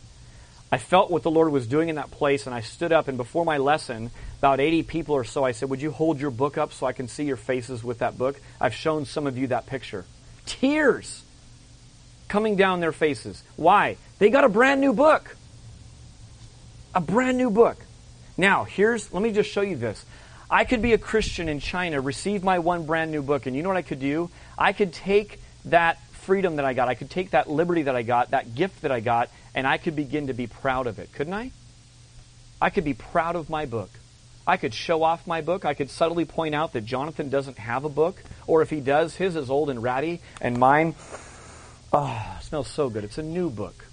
I 0.72 0.78
felt 0.78 1.10
what 1.12 1.22
the 1.22 1.30
Lord 1.30 1.52
was 1.52 1.68
doing 1.68 1.88
in 1.88 1.96
that 1.96 2.10
place, 2.10 2.46
and 2.46 2.54
I 2.54 2.60
stood 2.60 2.92
up, 2.92 3.06
and 3.06 3.16
before 3.16 3.44
my 3.44 3.58
lesson, 3.58 4.10
about 4.38 4.58
80 4.58 4.82
people 4.82 5.14
or 5.14 5.24
so, 5.24 5.44
I 5.44 5.52
said, 5.52 5.70
Would 5.70 5.80
you 5.80 5.92
hold 5.92 6.20
your 6.20 6.32
book 6.32 6.58
up 6.58 6.72
so 6.72 6.86
I 6.86 6.92
can 6.92 7.06
see 7.06 7.24
your 7.24 7.36
faces 7.36 7.84
with 7.84 8.00
that 8.00 8.18
book? 8.18 8.40
I've 8.60 8.74
shown 8.74 9.04
some 9.04 9.28
of 9.28 9.38
you 9.38 9.46
that 9.48 9.66
picture. 9.66 10.04
Tears 10.46 11.22
coming 12.28 12.56
down 12.56 12.80
their 12.80 12.92
faces. 12.92 13.42
Why? 13.56 13.97
They 14.18 14.30
got 14.30 14.45
a 14.45 14.49
brand 14.49 14.80
new 14.80 14.92
book. 14.92 15.37
A 16.95 17.00
brand 17.00 17.37
new 17.37 17.50
book. 17.50 17.76
Now, 18.37 18.64
here's, 18.64 19.12
let 19.12 19.23
me 19.23 19.33
just 19.33 19.50
show 19.50 19.62
you 19.62 19.76
this. 19.76 20.04
I 20.50 20.64
could 20.64 20.83
be 20.83 20.92
a 20.92 20.99
Christian 20.99 21.49
in 21.49 21.61
China, 21.61 22.00
receive 22.00 22.45
my 22.45 22.59
one 22.59 22.87
brand 22.87 23.11
new 23.11 23.23
book, 23.23 23.47
and 23.47 23.56
you 23.56 23.62
know 23.62 23.68
what 23.68 23.78
I 23.78 23.83
could 23.83 24.00
do? 24.00 24.30
I 24.56 24.73
could 24.73 24.92
take 24.92 25.40
that 25.64 26.00
freedom 26.12 26.56
that 26.56 26.64
I 26.64 26.73
got, 26.73 26.88
I 26.88 26.95
could 26.95 27.11
take 27.11 27.30
that 27.30 27.49
liberty 27.49 27.83
that 27.83 27.97
I 27.97 28.02
got, 28.02 28.30
that 28.30 28.54
gift 28.54 28.83
that 28.83 28.92
I 28.92 29.00
got, 29.00 29.30
and 29.54 29.66
I 29.66 29.78
could 29.78 29.97
begin 29.97 30.28
to 30.28 30.35
be 30.35 30.47
proud 30.47 30.87
of 30.87 30.99
it, 30.99 31.12
couldn't 31.12 31.35
I? 31.35 31.50
I 32.61 32.71
could 32.71 32.85
be 32.85 32.95
proud 32.95 33.37
of 33.37 33.50
my 33.50 33.66
book. 33.66 33.90
I 34.47 34.56
could 34.56 34.73
show 34.73 35.02
off 35.02 35.26
my 35.26 35.40
book. 35.40 35.64
I 35.64 35.75
could 35.75 35.90
subtly 35.90 36.25
point 36.25 36.54
out 36.54 36.73
that 36.75 36.85
Jonathan 36.85 37.28
doesn't 37.28 37.59
have 37.59 37.85
a 37.85 37.88
book, 37.88 38.23
or 38.47 38.62
if 38.62 38.71
he 38.71 38.80
does, 38.80 39.16
his 39.16 39.35
is 39.35 39.50
old 39.50 39.71
and 39.71 39.83
ratty, 39.83 40.21
and 40.40 40.56
mine, 40.59 40.95
oh, 41.93 42.38
smells 42.43 42.69
so 42.69 42.90
good. 42.90 43.05
It's 43.05 43.19
a 43.19 43.23
new 43.23 43.50
book. 43.50 43.87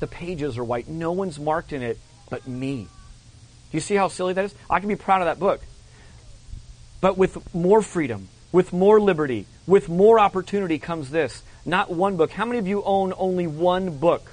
The 0.00 0.06
pages 0.06 0.58
are 0.58 0.64
white. 0.64 0.88
No 0.88 1.12
one's 1.12 1.38
marked 1.38 1.72
in 1.72 1.82
it 1.82 1.98
but 2.30 2.46
me. 2.46 2.84
Do 3.70 3.76
you 3.76 3.80
see 3.80 3.94
how 3.94 4.08
silly 4.08 4.32
that 4.34 4.44
is? 4.44 4.54
I 4.68 4.80
can 4.80 4.88
be 4.88 4.96
proud 4.96 5.20
of 5.22 5.26
that 5.26 5.38
book. 5.38 5.60
But 7.00 7.16
with 7.16 7.54
more 7.54 7.82
freedom, 7.82 8.28
with 8.52 8.72
more 8.72 9.00
liberty, 9.00 9.46
with 9.66 9.88
more 9.88 10.18
opportunity 10.18 10.78
comes 10.78 11.10
this. 11.10 11.42
Not 11.64 11.90
one 11.90 12.16
book. 12.16 12.30
How 12.30 12.44
many 12.44 12.58
of 12.58 12.66
you 12.66 12.82
own 12.82 13.12
only 13.16 13.46
one 13.46 13.98
book? 13.98 14.32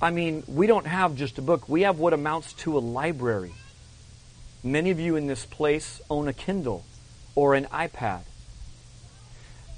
I 0.00 0.10
mean, 0.10 0.44
we 0.46 0.66
don't 0.66 0.86
have 0.86 1.16
just 1.16 1.38
a 1.38 1.42
book. 1.42 1.68
We 1.68 1.82
have 1.82 1.98
what 1.98 2.12
amounts 2.12 2.52
to 2.54 2.76
a 2.76 2.80
library. 2.80 3.52
Many 4.62 4.90
of 4.90 5.00
you 5.00 5.16
in 5.16 5.26
this 5.26 5.44
place 5.44 6.00
own 6.10 6.28
a 6.28 6.32
Kindle 6.32 6.84
or 7.34 7.54
an 7.54 7.66
iPad. 7.66 8.22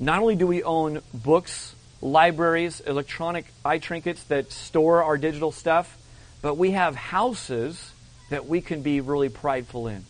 Not 0.00 0.20
only 0.20 0.34
do 0.34 0.46
we 0.46 0.62
own 0.62 1.02
books, 1.12 1.74
libraries, 2.00 2.80
electronic 2.80 3.44
eye 3.62 3.78
trinkets 3.78 4.24
that 4.24 4.50
store 4.50 5.02
our 5.02 5.18
digital 5.18 5.52
stuff, 5.52 5.98
but 6.40 6.56
we 6.56 6.70
have 6.70 6.96
houses 6.96 7.92
that 8.30 8.46
we 8.46 8.62
can 8.62 8.80
be 8.80 9.02
really 9.02 9.28
prideful 9.28 9.88
in. 9.88 10.06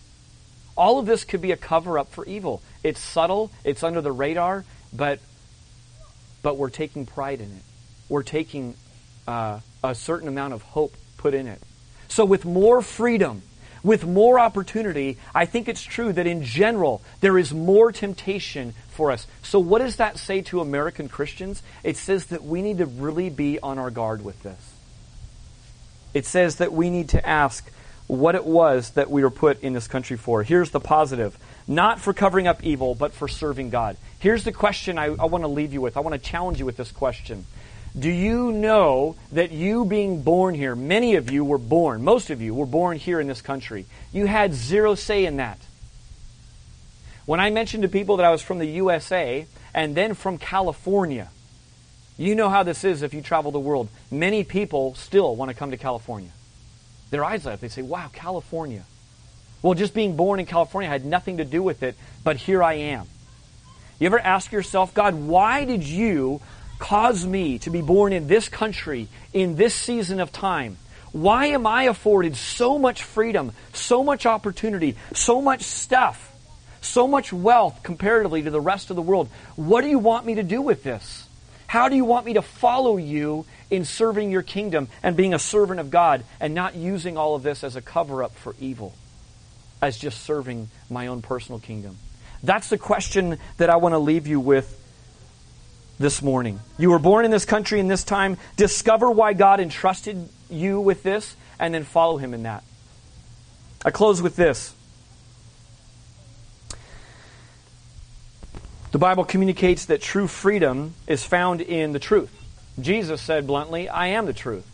All 0.77 1.01
of 1.01 1.07
this 1.07 1.25
could 1.25 1.43
be 1.43 1.51
a 1.51 1.57
cover 1.57 1.99
up 1.99 2.13
for 2.13 2.25
evil. 2.25 2.63
It's 2.85 3.01
subtle, 3.01 3.51
it's 3.65 3.83
under 3.83 4.01
the 4.01 4.13
radar, 4.13 4.65
but 4.93 5.19
but 6.43 6.57
we're 6.57 6.71
taking 6.71 7.05
pride 7.05 7.41
in 7.41 7.51
it. 7.51 7.63
We're 8.09 8.23
taking 8.23 8.75
uh, 9.27 9.61
a 9.85 9.95
certain 9.95 10.29
amount 10.29 10.55
of 10.55 10.63
hope 10.63 10.95
put 11.19 11.35
in 11.35 11.47
it. 11.47 11.61
So, 12.09 12.25
with 12.25 12.45
more 12.45 12.81
freedom, 12.81 13.43
with 13.83 14.05
more 14.05 14.39
opportunity, 14.39 15.19
I 15.35 15.47
think 15.47 15.69
it's 15.69 15.83
true 15.83 16.13
that 16.13 16.27
in 16.27 16.45
general, 16.45 17.03
there 17.21 17.39
is 17.39 17.53
more 17.53 17.93
temptation 17.93 18.75
for 18.91 19.11
us. 19.11 19.27
So, 19.43 19.59
what 19.59 19.79
does 19.79 19.97
that 19.97 20.19
say 20.19 20.43
to 20.43 20.61
American 20.61 21.09
Christians? 21.09 21.63
It 21.83 21.97
says 21.97 22.27
that 22.27 22.45
we 22.45 22.63
need 22.63 22.79
to 22.79 22.87
really 22.87 23.31
be 23.31 23.59
on 23.59 23.79
our 23.79 23.91
guard 23.91 24.25
with 24.25 24.43
this. 24.43 24.73
It 26.13 26.27
says 26.27 26.57
that 26.57 26.73
we 26.73 26.91
need 26.91 27.11
to 27.11 27.27
ask 27.27 27.71
what 28.07 28.35
it 28.35 28.45
was 28.45 28.91
that 28.91 29.11
we 29.11 29.23
were 29.23 29.31
put 29.31 29.63
in 29.63 29.73
this 29.73 29.87
country 29.87 30.17
for. 30.17 30.43
Here's 30.43 30.71
the 30.71 30.81
positive 30.81 31.39
not 31.69 32.01
for 32.01 32.13
covering 32.13 32.49
up 32.49 32.65
evil, 32.65 32.97
but 32.97 33.13
for 33.13 33.29
serving 33.29 33.71
God. 33.71 33.97
Here's 34.19 34.43
the 34.43 34.51
question 34.51 34.99
I, 34.99 35.05
I 35.05 35.27
want 35.27 35.45
to 35.45 35.49
leave 35.49 35.73
you 35.73 35.81
with. 35.81 35.97
I 35.97 36.01
want 36.01 36.21
to 36.21 36.31
challenge 36.31 36.59
you 36.59 36.67
with 36.67 36.77
this 36.77 36.91
question. 36.91 37.47
Do 37.99 38.11
you 38.11 38.53
know 38.53 39.17
that 39.33 39.51
you 39.51 39.85
being 39.85 40.23
born 40.23 40.55
here, 40.55 40.77
many 40.77 41.17
of 41.17 41.31
you 41.31 41.45
were 41.45 41.59
born, 41.59 42.05
most 42.05 42.31
of 42.31 42.41
you 42.41 42.55
were 42.55 42.67
born 42.67 42.99
here 42.99 43.19
in 43.19 43.27
this 43.27 43.43
country. 43.43 43.87
You 44.13 44.27
had 44.27 44.55
zero 44.55 44.95
say 44.95 45.25
in 45.25 45.39
that. 45.39 45.59
When 47.27 47.41
I 47.41 47.51
mentioned 47.51 47.83
to 47.83 47.89
people 47.89 48.17
that 48.19 48.27
I 48.27 48.31
was 48.31 48.43
from 48.43 48.59
the 48.59 48.67
USA 48.67 49.47
and 49.75 49.95
then 49.95 50.15
from 50.15 50.39
California, 50.39 51.31
you 52.17 52.35
know 52.35 52.49
how 52.49 52.63
this 52.63 52.85
is 52.85 53.03
if 53.03 53.15
you 53.15 53.23
travel 53.23 53.51
the 53.51 53.59
world. 53.59 53.89
Many 54.11 54.45
people 54.45 54.95
still 54.95 55.35
want 55.35 55.51
to 55.51 55.57
come 55.57 55.71
to 55.71 55.77
California. 55.77 56.31
Their 57.11 57.25
eyes 57.25 57.45
light 57.45 57.55
up. 57.55 57.61
They 57.61 57.69
say, 57.69 57.83
wow, 57.83 58.09
California. 58.13 58.85
Well, 59.63 59.75
just 59.75 59.95
being 59.95 60.17
born 60.17 60.39
in 60.39 60.47
California 60.47 60.89
had 60.89 61.05
nothing 61.05 61.39
to 61.39 61.45
do 61.45 61.63
with 61.63 61.83
it, 61.83 61.97
but 62.23 62.37
here 62.37 62.63
I 62.63 62.75
am. 62.75 63.07
You 63.99 64.07
ever 64.07 64.19
ask 64.19 64.53
yourself, 64.53 64.95
God, 64.95 65.15
why 65.15 65.65
did 65.65 65.83
you 65.83 66.41
cause 66.81 67.25
me 67.25 67.59
to 67.61 67.71
be 67.71 67.83
born 67.83 68.13
in 68.13 68.27
this 68.27 68.49
country 68.49 69.07
in 69.33 69.55
this 69.55 69.75
season 69.75 70.19
of 70.19 70.33
time? 70.33 70.77
Why 71.13 71.47
am 71.47 71.67
I 71.67 71.85
afforded 71.85 72.37
so 72.37 72.79
much 72.79 73.03
freedom, 73.03 73.53
so 73.73 74.03
much 74.03 74.27
opportunity, 74.27 74.97
so 75.13 75.41
much 75.41 75.63
stuff, 75.63 76.35
so 76.81 77.07
much 77.07 77.33
wealth 77.33 77.83
comparatively 77.83 78.43
to 78.43 78.51
the 78.51 78.61
rest 78.61 78.91
of 78.91 78.97
the 78.97 79.03
world? 79.03 79.29
What 79.57 79.83
do 79.83 79.89
you 79.89 79.99
want 79.99 80.27
me 80.27 80.37
to 80.37 80.43
do 80.43 80.63
with 80.63 80.83
this? 80.83 81.29
How 81.67 81.89
do 81.89 81.95
you 81.95 82.05
want 82.05 82.27
me 82.27 82.33
to 82.33 82.43
follow 82.43 82.97
you 82.97 83.47
in 83.71 83.85
serving 83.85 84.31
your 84.31 84.43
kingdom 84.43 84.89
and 85.03 85.17
being 85.17 85.35
a 85.35 85.39
servant 85.39 85.79
of 85.79 85.91
God 85.91 86.25
and 86.41 86.55
not 86.55 86.75
using 86.75 87.17
all 87.17 87.37
of 87.37 87.45
this 87.45 87.63
as 87.63 87.77
a 87.77 87.83
cover 87.83 88.25
up 88.25 88.35
for 88.35 88.57
evil, 88.59 88.95
as 89.81 89.97
just 89.97 90.23
serving 90.23 90.69
my 90.89 91.07
own 91.07 91.23
personal 91.23 91.61
kingdom? 91.61 91.97
That's 92.43 92.71
the 92.71 92.79
question 92.79 93.39
that 93.59 93.71
I 93.71 93.77
want 93.77 93.93
to 93.93 93.99
leave 93.99 94.27
you 94.27 94.41
with 94.41 94.80
this 96.01 96.23
morning. 96.23 96.59
You 96.79 96.91
were 96.91 96.99
born 96.99 97.27
in 97.27 97.31
this 97.31 97.45
country 97.45 97.79
in 97.79 97.87
this 97.87 98.03
time. 98.03 98.39
Discover 98.57 99.11
why 99.11 99.35
God 99.35 99.61
entrusted 99.61 100.29
you 100.49 100.81
with 100.81 101.03
this 101.03 101.37
and 101.59 101.75
then 101.75 101.85
follow 101.85 102.17
Him 102.17 102.33
in 102.33 102.45
that. 102.45 102.65
I 103.85 103.91
close 103.91 104.23
with 104.23 104.35
this. 104.35 104.75
The 108.93 108.99
Bible 108.99 109.25
communicates 109.25 109.85
that 109.87 110.01
true 110.01 110.27
freedom 110.27 110.95
is 111.07 111.23
found 111.23 111.61
in 111.61 111.93
the 111.93 112.01
truth. 112.01 112.35
Jesus 112.81 113.21
said 113.21 113.47
bluntly, 113.47 113.89
I 113.89 114.09
am 114.09 114.25
the 114.25 114.33
truth. 114.33 114.67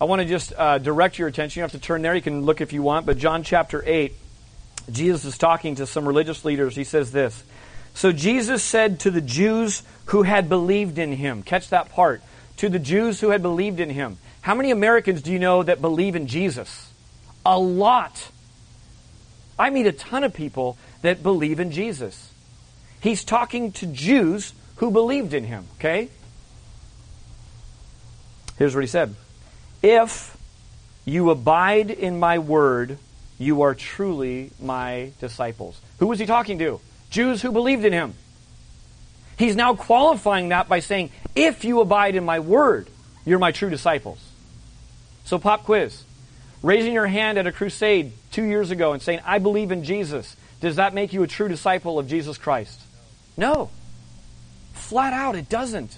I 0.00 0.04
want 0.04 0.22
to 0.22 0.26
just 0.26 0.54
uh, 0.56 0.78
direct 0.78 1.18
your 1.18 1.28
attention. 1.28 1.60
You 1.60 1.62
have 1.62 1.72
to 1.72 1.78
turn 1.78 2.00
there. 2.00 2.14
You 2.14 2.22
can 2.22 2.42
look 2.42 2.62
if 2.62 2.72
you 2.72 2.82
want. 2.82 3.04
But 3.04 3.18
John 3.18 3.42
chapter 3.42 3.82
8, 3.84 4.14
Jesus 4.90 5.26
is 5.26 5.36
talking 5.36 5.74
to 5.74 5.86
some 5.86 6.08
religious 6.08 6.44
leaders. 6.44 6.74
He 6.74 6.84
says 6.84 7.12
this 7.12 7.44
So 7.98 8.12
Jesus 8.12 8.62
said 8.62 9.00
to 9.00 9.10
the 9.10 9.20
Jews 9.20 9.82
who 10.04 10.22
had 10.22 10.48
believed 10.48 10.98
in 10.98 11.10
him, 11.10 11.42
catch 11.42 11.70
that 11.70 11.90
part, 11.90 12.22
to 12.58 12.68
the 12.68 12.78
Jews 12.78 13.20
who 13.20 13.30
had 13.30 13.42
believed 13.42 13.80
in 13.80 13.90
him. 13.90 14.18
How 14.40 14.54
many 14.54 14.70
Americans 14.70 15.20
do 15.20 15.32
you 15.32 15.40
know 15.40 15.64
that 15.64 15.80
believe 15.80 16.14
in 16.14 16.28
Jesus? 16.28 16.92
A 17.44 17.58
lot. 17.58 18.30
I 19.58 19.70
meet 19.70 19.88
a 19.88 19.92
ton 19.92 20.22
of 20.22 20.32
people 20.32 20.78
that 21.02 21.24
believe 21.24 21.58
in 21.58 21.72
Jesus. 21.72 22.32
He's 23.00 23.24
talking 23.24 23.72
to 23.72 23.86
Jews 23.86 24.52
who 24.76 24.92
believed 24.92 25.34
in 25.34 25.42
him, 25.42 25.66
okay? 25.80 26.08
Here's 28.58 28.76
what 28.76 28.84
he 28.84 28.86
said 28.86 29.16
If 29.82 30.36
you 31.04 31.30
abide 31.30 31.90
in 31.90 32.20
my 32.20 32.38
word, 32.38 32.96
you 33.40 33.62
are 33.62 33.74
truly 33.74 34.52
my 34.60 35.10
disciples. 35.18 35.80
Who 35.98 36.06
was 36.06 36.20
he 36.20 36.26
talking 36.26 36.60
to? 36.60 36.80
Jews 37.10 37.42
who 37.42 37.52
believed 37.52 37.84
in 37.84 37.92
him. 37.92 38.14
He's 39.38 39.56
now 39.56 39.74
qualifying 39.74 40.48
that 40.48 40.68
by 40.68 40.80
saying, 40.80 41.10
if 41.34 41.64
you 41.64 41.80
abide 41.80 42.16
in 42.16 42.24
my 42.24 42.40
word, 42.40 42.88
you're 43.24 43.38
my 43.38 43.52
true 43.52 43.70
disciples. 43.70 44.18
So, 45.24 45.38
pop 45.38 45.64
quiz. 45.64 46.02
Raising 46.62 46.92
your 46.92 47.06
hand 47.06 47.38
at 47.38 47.46
a 47.46 47.52
crusade 47.52 48.12
two 48.32 48.42
years 48.42 48.70
ago 48.70 48.92
and 48.92 49.00
saying, 49.00 49.20
I 49.24 49.38
believe 49.38 49.70
in 49.70 49.84
Jesus, 49.84 50.34
does 50.60 50.76
that 50.76 50.92
make 50.92 51.12
you 51.12 51.22
a 51.22 51.28
true 51.28 51.48
disciple 51.48 51.98
of 51.98 52.08
Jesus 52.08 52.36
Christ? 52.36 52.80
No. 53.36 53.70
Flat 54.72 55.12
out, 55.12 55.36
it 55.36 55.48
doesn't. 55.48 55.96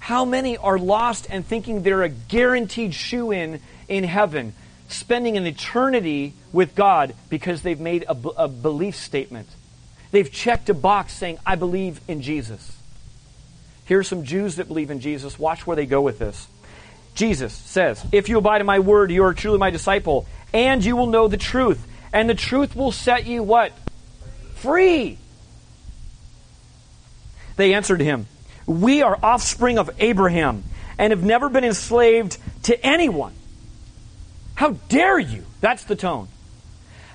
How 0.00 0.24
many 0.24 0.56
are 0.56 0.78
lost 0.78 1.26
and 1.30 1.46
thinking 1.46 1.82
they're 1.82 2.02
a 2.02 2.08
guaranteed 2.08 2.94
shoe 2.94 3.30
in 3.30 3.60
in 3.88 4.04
heaven, 4.04 4.52
spending 4.88 5.36
an 5.36 5.46
eternity 5.46 6.34
with 6.52 6.74
God 6.74 7.14
because 7.28 7.62
they've 7.62 7.78
made 7.78 8.04
a, 8.08 8.48
belief 8.48 8.96
statement? 8.96 9.48
They've 10.10 10.30
checked 10.30 10.68
a 10.70 10.74
box 10.74 11.12
saying, 11.12 11.38
I 11.44 11.56
believe 11.56 12.00
in 12.08 12.22
Jesus. 12.22 12.76
Here 13.86 14.00
are 14.00 14.04
some 14.04 14.24
Jews 14.24 14.56
that 14.56 14.68
believe 14.68 14.90
in 14.90 15.00
Jesus. 15.00 15.38
Watch 15.38 15.66
where 15.66 15.76
they 15.76 15.86
go 15.86 16.00
with 16.00 16.18
this. 16.18 16.48
Jesus 17.14 17.52
says, 17.52 18.04
If 18.12 18.28
you 18.28 18.38
abide 18.38 18.60
in 18.60 18.66
my 18.66 18.78
word, 18.78 19.10
you 19.10 19.24
are 19.24 19.34
truly 19.34 19.58
my 19.58 19.70
disciple, 19.70 20.26
and 20.52 20.84
you 20.84 20.96
will 20.96 21.06
know 21.06 21.28
the 21.28 21.36
truth. 21.36 21.86
And 22.12 22.28
the 22.28 22.34
truth 22.34 22.76
will 22.76 22.92
set 22.92 23.26
you 23.26 23.42
what? 23.42 23.72
Free. 24.56 25.18
They 27.56 27.74
answered 27.74 28.00
him, 28.00 28.26
We 28.66 29.02
are 29.02 29.18
offspring 29.22 29.78
of 29.78 29.90
Abraham 29.98 30.64
and 30.98 31.10
have 31.10 31.22
never 31.22 31.48
been 31.48 31.64
enslaved 31.64 32.38
to 32.64 32.86
anyone. 32.86 33.34
How 34.54 34.70
dare 34.88 35.18
you? 35.18 35.44
That's 35.60 35.84
the 35.84 35.96
tone. 35.96 36.28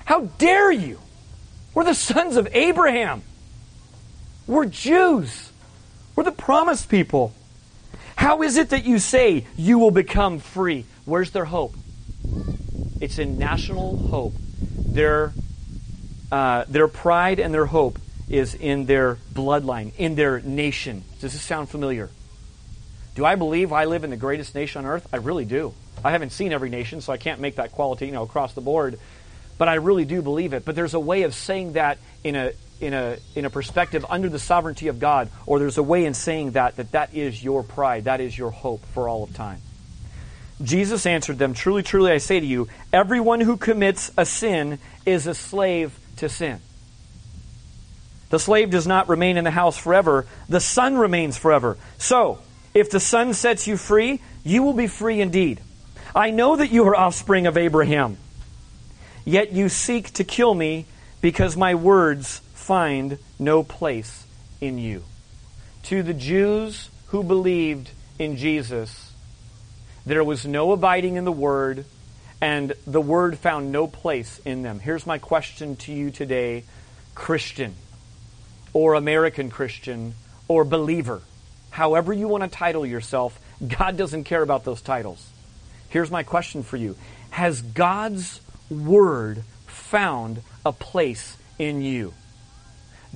How 0.04 0.22
dare 0.38 0.70
you? 0.70 0.98
We're 1.74 1.84
the 1.84 1.94
sons 1.94 2.36
of 2.36 2.48
Abraham. 2.52 3.22
We're 4.46 4.66
Jews. 4.66 5.50
We're 6.14 6.24
the 6.24 6.32
promised 6.32 6.90
people. 6.90 7.32
How 8.16 8.42
is 8.42 8.56
it 8.56 8.70
that 8.70 8.84
you 8.84 8.98
say 8.98 9.46
you 9.56 9.78
will 9.78 9.90
become 9.90 10.38
free? 10.38 10.84
Where's 11.06 11.30
their 11.30 11.46
hope? 11.46 11.74
It's 13.00 13.18
in 13.18 13.38
national 13.38 13.96
hope. 13.96 14.34
Their, 14.76 15.32
uh, 16.30 16.66
their 16.68 16.88
pride 16.88 17.40
and 17.40 17.54
their 17.54 17.66
hope 17.66 17.98
is 18.28 18.54
in 18.54 18.86
their 18.86 19.16
bloodline, 19.32 19.92
in 19.96 20.14
their 20.14 20.40
nation. 20.40 21.04
Does 21.20 21.32
this 21.32 21.42
sound 21.42 21.70
familiar? 21.70 22.10
Do 23.14 23.24
I 23.24 23.34
believe 23.34 23.72
I 23.72 23.86
live 23.86 24.04
in 24.04 24.10
the 24.10 24.16
greatest 24.16 24.54
nation 24.54 24.84
on 24.84 24.90
earth? 24.90 25.08
I 25.12 25.16
really 25.16 25.44
do. 25.44 25.74
I 26.04 26.10
haven't 26.10 26.30
seen 26.30 26.52
every 26.52 26.70
nation, 26.70 27.00
so 27.00 27.12
I 27.12 27.16
can't 27.16 27.40
make 27.40 27.56
that 27.56 27.72
quality, 27.72 28.06
you 28.06 28.12
know, 28.12 28.22
across 28.22 28.52
the 28.52 28.60
board 28.60 28.98
but 29.62 29.68
I 29.68 29.74
really 29.74 30.04
do 30.04 30.22
believe 30.22 30.54
it. 30.54 30.64
But 30.64 30.74
there's 30.74 30.94
a 30.94 30.98
way 30.98 31.22
of 31.22 31.36
saying 31.36 31.74
that 31.74 31.98
in 32.24 32.34
a 32.34 32.50
in 32.80 32.94
a 32.94 33.16
in 33.36 33.44
a 33.44 33.50
perspective 33.50 34.04
under 34.10 34.28
the 34.28 34.40
sovereignty 34.40 34.88
of 34.88 34.98
God, 34.98 35.30
or 35.46 35.60
there's 35.60 35.78
a 35.78 35.84
way 35.84 36.04
in 36.04 36.14
saying 36.14 36.50
that 36.58 36.74
that 36.78 36.90
that 36.90 37.14
is 37.14 37.44
your 37.44 37.62
pride, 37.62 38.06
that 38.06 38.20
is 38.20 38.36
your 38.36 38.50
hope 38.50 38.84
for 38.86 39.08
all 39.08 39.22
of 39.22 39.32
time. 39.34 39.60
Jesus 40.64 41.06
answered 41.06 41.38
them, 41.38 41.54
Truly, 41.54 41.84
truly, 41.84 42.10
I 42.10 42.18
say 42.18 42.40
to 42.40 42.44
you, 42.44 42.66
everyone 42.92 43.40
who 43.40 43.56
commits 43.56 44.10
a 44.16 44.26
sin 44.26 44.80
is 45.06 45.28
a 45.28 45.32
slave 45.32 45.96
to 46.16 46.28
sin. 46.28 46.60
The 48.30 48.40
slave 48.40 48.68
does 48.70 48.88
not 48.88 49.08
remain 49.08 49.36
in 49.36 49.44
the 49.44 49.52
house 49.52 49.78
forever, 49.78 50.26
the 50.48 50.58
son 50.58 50.98
remains 50.98 51.36
forever. 51.36 51.78
So, 51.98 52.40
if 52.74 52.90
the 52.90 52.98
son 52.98 53.32
sets 53.32 53.68
you 53.68 53.76
free, 53.76 54.22
you 54.42 54.64
will 54.64 54.72
be 54.72 54.88
free 54.88 55.20
indeed. 55.20 55.60
I 56.16 56.32
know 56.32 56.56
that 56.56 56.72
you 56.72 56.84
are 56.88 56.96
offspring 56.96 57.46
of 57.46 57.56
Abraham. 57.56 58.18
Yet 59.24 59.52
you 59.52 59.68
seek 59.68 60.12
to 60.14 60.24
kill 60.24 60.54
me 60.54 60.86
because 61.20 61.56
my 61.56 61.74
words 61.74 62.38
find 62.54 63.18
no 63.38 63.62
place 63.62 64.26
in 64.60 64.78
you. 64.78 65.04
To 65.84 66.02
the 66.02 66.14
Jews 66.14 66.90
who 67.08 67.22
believed 67.22 67.90
in 68.18 68.36
Jesus, 68.36 69.12
there 70.04 70.24
was 70.24 70.46
no 70.46 70.72
abiding 70.72 71.16
in 71.16 71.24
the 71.24 71.32
Word, 71.32 71.84
and 72.40 72.72
the 72.86 73.00
Word 73.00 73.38
found 73.38 73.70
no 73.70 73.86
place 73.86 74.40
in 74.44 74.62
them. 74.62 74.80
Here's 74.80 75.06
my 75.06 75.18
question 75.18 75.76
to 75.76 75.92
you 75.92 76.10
today, 76.10 76.64
Christian, 77.14 77.74
or 78.72 78.94
American 78.94 79.50
Christian, 79.50 80.14
or 80.48 80.64
believer. 80.64 81.22
However, 81.70 82.12
you 82.12 82.26
want 82.28 82.42
to 82.42 82.48
title 82.48 82.84
yourself, 82.84 83.38
God 83.66 83.96
doesn't 83.96 84.24
care 84.24 84.42
about 84.42 84.64
those 84.64 84.82
titles. 84.82 85.24
Here's 85.88 86.10
my 86.10 86.22
question 86.22 86.62
for 86.62 86.76
you 86.76 86.96
Has 87.30 87.62
God's 87.62 88.40
Word 88.72 89.44
found 89.66 90.42
a 90.64 90.72
place 90.72 91.36
in 91.58 91.82
you? 91.82 92.14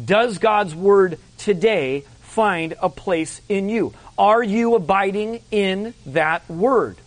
Does 0.02 0.38
God's 0.38 0.74
Word 0.74 1.18
today 1.38 2.04
find 2.20 2.74
a 2.80 2.88
place 2.88 3.40
in 3.48 3.68
you? 3.68 3.94
Are 4.18 4.42
you 4.42 4.74
abiding 4.74 5.42
in 5.50 5.94
that 6.06 6.48
Word? 6.50 6.98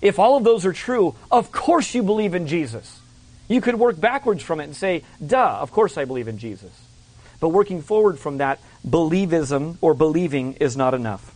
If 0.00 0.18
all 0.18 0.36
of 0.36 0.44
those 0.44 0.66
are 0.66 0.72
true, 0.72 1.14
of 1.30 1.52
course 1.52 1.94
you 1.94 2.02
believe 2.02 2.34
in 2.34 2.46
Jesus. 2.46 3.00
You 3.48 3.60
could 3.60 3.76
work 3.76 4.00
backwards 4.00 4.42
from 4.42 4.60
it 4.60 4.64
and 4.64 4.76
say, 4.76 5.04
duh, 5.24 5.58
of 5.60 5.70
course 5.70 5.96
I 5.96 6.04
believe 6.04 6.28
in 6.28 6.38
Jesus. 6.38 6.72
But 7.40 7.48
working 7.48 7.82
forward 7.82 8.18
from 8.18 8.38
that, 8.38 8.60
believism 8.86 9.76
or 9.80 9.94
believing 9.94 10.54
is 10.54 10.76
not 10.76 10.94
enough. 10.94 11.34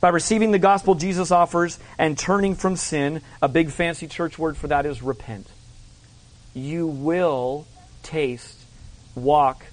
By 0.00 0.10
receiving 0.10 0.52
the 0.52 0.58
gospel 0.58 0.94
Jesus 0.94 1.30
offers 1.30 1.78
and 1.98 2.16
turning 2.16 2.54
from 2.54 2.76
sin, 2.76 3.20
a 3.42 3.48
big 3.48 3.70
fancy 3.70 4.06
church 4.06 4.38
word 4.38 4.56
for 4.56 4.68
that 4.68 4.86
is 4.86 5.02
repent. 5.02 5.48
You 6.54 6.86
will 6.86 7.66
taste, 8.02 8.58
walk, 9.16 9.64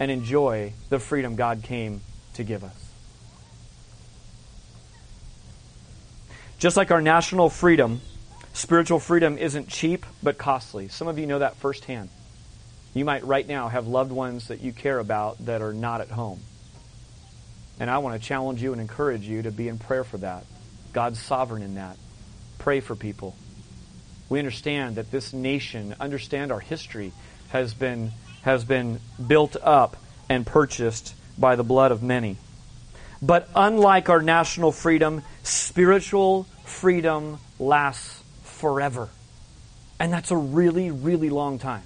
and 0.00 0.10
enjoy 0.10 0.72
the 0.88 0.98
freedom 0.98 1.36
God 1.36 1.62
came 1.62 2.00
to 2.34 2.42
give 2.42 2.64
us. 2.64 2.74
Just 6.58 6.76
like 6.76 6.90
our 6.90 7.02
national 7.02 7.48
freedom, 7.48 8.00
spiritual 8.54 8.98
freedom 8.98 9.38
isn't 9.38 9.68
cheap 9.68 10.04
but 10.22 10.36
costly. 10.36 10.88
Some 10.88 11.06
of 11.06 11.18
you 11.18 11.26
know 11.26 11.38
that 11.38 11.56
firsthand. 11.56 12.08
You 12.92 13.04
might 13.04 13.24
right 13.24 13.46
now 13.46 13.68
have 13.68 13.86
loved 13.86 14.10
ones 14.10 14.48
that 14.48 14.60
you 14.60 14.72
care 14.72 14.98
about 14.98 15.44
that 15.46 15.62
are 15.62 15.72
not 15.72 16.00
at 16.00 16.10
home. 16.10 16.40
And 17.80 17.90
I 17.90 17.98
want 17.98 18.20
to 18.20 18.26
challenge 18.26 18.62
you 18.62 18.72
and 18.72 18.80
encourage 18.80 19.22
you 19.22 19.42
to 19.42 19.50
be 19.50 19.68
in 19.68 19.78
prayer 19.78 20.04
for 20.04 20.18
that. 20.18 20.44
God's 20.92 21.18
sovereign 21.18 21.62
in 21.62 21.74
that. 21.74 21.96
Pray 22.58 22.80
for 22.80 22.94
people. 22.94 23.36
We 24.28 24.38
understand 24.38 24.96
that 24.96 25.10
this 25.10 25.32
nation, 25.32 25.94
understand 25.98 26.52
our 26.52 26.60
history, 26.60 27.12
has 27.48 27.74
been, 27.74 28.12
has 28.42 28.64
been 28.64 29.00
built 29.24 29.56
up 29.62 29.96
and 30.28 30.46
purchased 30.46 31.14
by 31.36 31.56
the 31.56 31.64
blood 31.64 31.90
of 31.92 32.02
many. 32.02 32.36
But 33.20 33.48
unlike 33.54 34.08
our 34.08 34.22
national 34.22 34.72
freedom, 34.72 35.22
spiritual 35.42 36.44
freedom 36.64 37.38
lasts 37.58 38.22
forever. 38.44 39.08
And 39.98 40.12
that's 40.12 40.30
a 40.30 40.36
really, 40.36 40.90
really 40.90 41.30
long 41.30 41.58
time. 41.58 41.82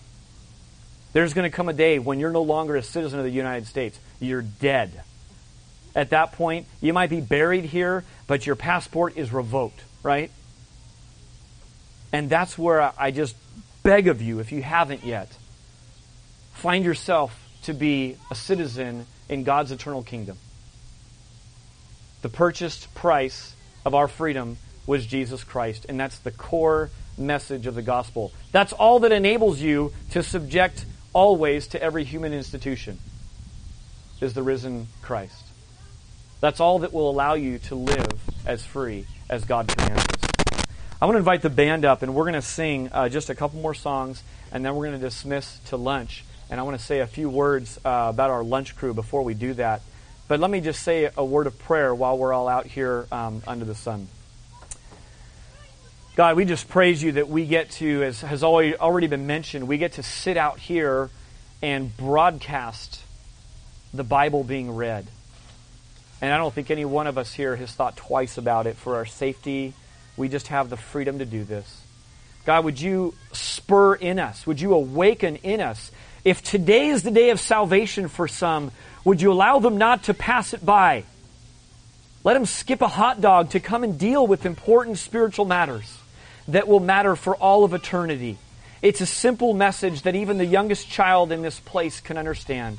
There's 1.13 1.33
going 1.33 1.51
to 1.51 1.55
come 1.55 1.69
a 1.69 1.73
day 1.73 1.99
when 1.99 2.21
you're 2.21 2.31
no 2.31 2.43
longer 2.43 2.77
a 2.77 2.83
citizen 2.83 3.19
of 3.19 3.25
the 3.25 3.31
United 3.31 3.67
States. 3.67 3.99
You're 4.21 4.43
dead 4.43 5.03
at 5.99 6.11
that 6.11 6.31
point. 6.33 6.67
You 6.81 6.93
might 6.93 7.11
be 7.11 7.21
buried 7.21 7.65
here, 7.65 8.05
but 8.29 8.47
your 8.47 8.55
passport 8.55 9.17
is 9.17 9.33
revoked, 9.33 9.83
right? 10.05 10.31
And 12.13 12.31
that's 12.31 12.57
where 12.57 12.93
I 12.97 13.11
just 13.11 13.35
beg 13.83 14.07
of 14.07 14.23
you, 14.23 14.39
if 14.39 14.53
you 14.53 14.63
haven't 14.63 15.05
yet, 15.05 15.29
find 16.55 16.85
yourself 16.85 17.37
to 17.65 17.75
be 17.75 18.17
a 18.31 18.37
citizen 18.37 19.07
in 19.29 19.43
God's 19.43 19.73
eternal 19.73 20.05
kingdom. 20.05 20.39
The 22.23 22.29
purchased 22.29 22.95
price 22.95 23.55
of 23.85 23.93
our 23.93 24.07
freedom 24.07 24.57
was 24.87 25.05
Jesus 25.05 25.43
Christ, 25.43 25.85
and 25.89 25.99
that's 25.99 26.19
the 26.21 26.31
core 26.31 26.91
message 27.19 27.67
of 27.67 27.75
the 27.75 27.83
gospel. 27.83 28.33
That's 28.53 28.73
all 28.73 29.01
that 29.01 29.11
enables 29.11 29.61
you 29.61 29.93
to 30.13 30.23
subject 30.23 30.85
always 31.13 31.67
to 31.69 31.83
every 31.83 32.05
human 32.05 32.33
institution 32.33 33.01
is 34.21 34.35
the 34.35 34.43
risen 34.45 34.87
Christ. 35.03 35.48
That's 36.41 36.61
all 36.61 36.81
that 36.81 36.93
will 36.93 37.11
allow 37.11 37.35
you 37.35 37.59
to 37.61 37.75
live 37.75 38.23
as 38.47 38.65
free 38.65 39.07
as 39.29 39.45
God 39.45 39.69
commands 39.69 40.05
us. 40.05 40.65
I 41.01 41.07
want 41.07 41.15
to 41.15 41.19
invite 41.19 41.43
the 41.43 41.51
band 41.51 41.85
up, 41.85 42.03
and 42.03 42.15
we're 42.15 42.25
going 42.25 42.35
to 42.35 42.43
sing 42.43 42.91
uh, 42.93 43.09
just 43.09 43.31
a 43.31 43.35
couple 43.35 43.61
more 43.61 43.75
songs, 43.75 44.23
and 44.53 44.65
then 44.65 44.75
we're 44.75 44.87
going 44.87 45.01
to 45.01 45.07
dismiss 45.07 45.59
to 45.67 45.77
lunch. 45.77 46.25
And 46.51 46.59
I 46.59 46.63
want 46.63 46.79
to 46.79 46.85
say 46.85 47.01
a 47.01 47.07
few 47.07 47.29
words 47.29 47.79
uh, 47.85 48.07
about 48.11 48.31
our 48.31 48.43
lunch 48.43 48.77
crew 48.77 48.95
before 48.95 49.23
we 49.23 49.35
do 49.35 49.55
that. 49.55 49.83
But 50.29 50.41
let 50.41 50.51
me 50.51 50.61
just 50.61 50.83
say 50.83 51.11
a 51.17 51.25
word 51.25 51.47
of 51.47 51.59
prayer 51.59 51.95
while 51.95 52.19
we're 52.19 52.33
all 52.33 52.49
out 52.49 52.67
here 52.67 53.07
um, 53.11 53.43
under 53.47 53.65
the 53.65 53.75
sun. 53.75 54.09
God, 56.17 56.37
we 56.37 56.45
just 56.45 56.69
praise 56.69 57.03
you 57.03 57.13
that 57.13 57.29
we 57.29 57.47
get 57.47 57.71
to, 57.73 58.03
as 58.03 58.21
has 58.23 58.43
already 58.43 59.07
been 59.07 59.27
mentioned, 59.27 59.69
we 59.69 59.79
get 59.79 59.93
to 59.95 60.03
sit 60.03 60.37
out 60.37 60.59
here 60.59 61.11
and 61.63 61.97
broadcast 61.97 63.01
the 63.95 64.05
Bible 64.05 64.43
being 64.43 64.75
read. 64.75 65.07
And 66.21 66.33
I 66.33 66.39
don't 66.39 66.53
think 66.53 66.71
any 66.71 66.85
one 66.85 67.07
of 67.07 67.17
us 67.17 67.33
here 67.33 67.55
has 67.57 67.71
thought 67.73 67.97
twice 67.97 68.39
about 68.39 68.67
it 68.67 68.77
for 68.77 68.97
our 68.97 69.07
safety. 69.07 69.73
We 70.17 70.29
just 70.29 70.49
have 70.49 70.69
the 70.69 70.77
freedom 70.77 71.21
to 71.21 71.25
do 71.25 71.45
this. 71.45 71.83
God, 72.45 72.65
would 72.65 72.81
you 72.81 73.15
spur 73.33 73.95
in 73.95 74.19
us? 74.19 74.47
Would 74.47 74.61
you 74.61 74.75
awaken 74.75 75.37
in 75.37 75.61
us 75.61 75.93
If 76.25 76.43
today 76.43 76.89
is 76.89 77.03
the 77.03 77.11
day 77.11 77.31
of 77.31 77.41
salvation 77.41 78.09
for 78.09 78.29
some, 78.29 78.73
would 79.05 79.23
you 79.23 79.33
allow 79.33 79.61
them 79.61 79.79
not 79.79 80.05
to 80.05 80.15
pass 80.15 80.53
it 80.53 80.65
by? 80.65 81.05
Let 82.25 82.35
them 82.35 82.47
skip 82.47 82.83
a 82.83 82.89
hot 82.89 83.21
dog 83.21 83.51
to 83.51 83.61
come 83.61 83.85
and 83.85 83.99
deal 83.99 84.27
with 84.27 84.45
important 84.45 84.99
spiritual 84.99 85.45
matters 85.45 85.99
that 86.49 86.67
will 86.67 86.81
matter 86.81 87.15
for 87.15 87.37
all 87.37 87.65
of 87.65 87.73
eternity. 87.73 88.37
It's 88.83 89.01
a 89.01 89.07
simple 89.07 89.55
message 89.55 90.03
that 90.03 90.15
even 90.15 90.39
the 90.39 90.47
youngest 90.47 90.89
child 90.89 91.33
in 91.33 91.43
this 91.43 91.61
place 91.61 92.01
can 92.01 92.19
understand. 92.19 92.79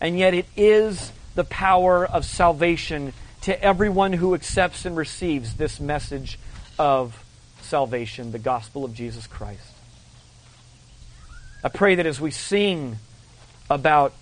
And 0.00 0.18
yet 0.18 0.34
it 0.34 0.46
is 0.56 1.10
the 1.34 1.44
power 1.44 2.06
of 2.06 2.24
salvation 2.24 3.12
to 3.42 3.62
everyone 3.62 4.12
who 4.12 4.34
accepts 4.34 4.84
and 4.84 4.96
receives 4.96 5.54
this 5.54 5.80
message 5.80 6.38
of 6.78 7.22
salvation, 7.62 8.32
the 8.32 8.38
gospel 8.38 8.84
of 8.84 8.94
Jesus 8.94 9.26
Christ. 9.26 9.60
I 11.62 11.68
pray 11.68 11.96
that 11.96 12.06
as 12.06 12.20
we 12.20 12.30
sing 12.30 12.98
about 13.70 14.12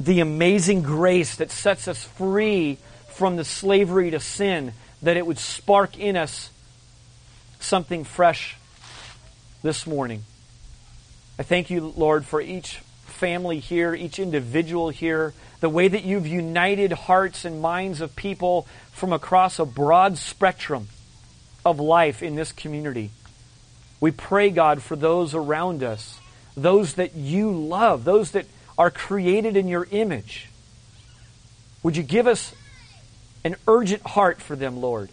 the 0.00 0.20
amazing 0.20 0.82
grace 0.82 1.36
that 1.36 1.50
sets 1.50 1.88
us 1.88 2.02
free 2.02 2.78
from 3.08 3.36
the 3.36 3.44
slavery 3.44 4.10
to 4.10 4.20
sin, 4.20 4.72
that 5.02 5.16
it 5.16 5.26
would 5.26 5.38
spark 5.38 5.98
in 5.98 6.16
us 6.16 6.50
something 7.60 8.04
fresh 8.04 8.56
this 9.62 9.86
morning. 9.86 10.24
I 11.38 11.42
thank 11.42 11.70
you, 11.70 11.92
Lord, 11.96 12.24
for 12.24 12.40
each 12.40 12.80
family 13.18 13.58
here, 13.58 13.94
each 13.94 14.18
individual 14.18 14.88
here, 14.88 15.34
the 15.60 15.68
way 15.68 15.88
that 15.88 16.04
you've 16.04 16.26
united 16.26 16.92
hearts 16.92 17.44
and 17.44 17.60
minds 17.60 18.00
of 18.00 18.16
people 18.16 18.66
from 18.92 19.12
across 19.12 19.58
a 19.58 19.64
broad 19.64 20.16
spectrum 20.16 20.88
of 21.64 21.80
life 21.80 22.22
in 22.22 22.34
this 22.34 22.52
community. 22.52 23.10
We 24.00 24.10
pray, 24.10 24.50
God, 24.50 24.82
for 24.82 24.96
those 24.96 25.34
around 25.34 25.82
us, 25.82 26.20
those 26.56 26.94
that 26.94 27.14
you 27.14 27.50
love, 27.52 28.04
those 28.04 28.30
that 28.30 28.46
are 28.76 28.90
created 28.90 29.56
in 29.56 29.68
your 29.68 29.86
image. 29.90 30.48
Would 31.82 31.96
you 31.96 32.02
give 32.02 32.26
us 32.26 32.54
an 33.44 33.56
urgent 33.66 34.02
heart 34.02 34.40
for 34.40 34.56
them, 34.56 34.80
Lord. 34.80 35.10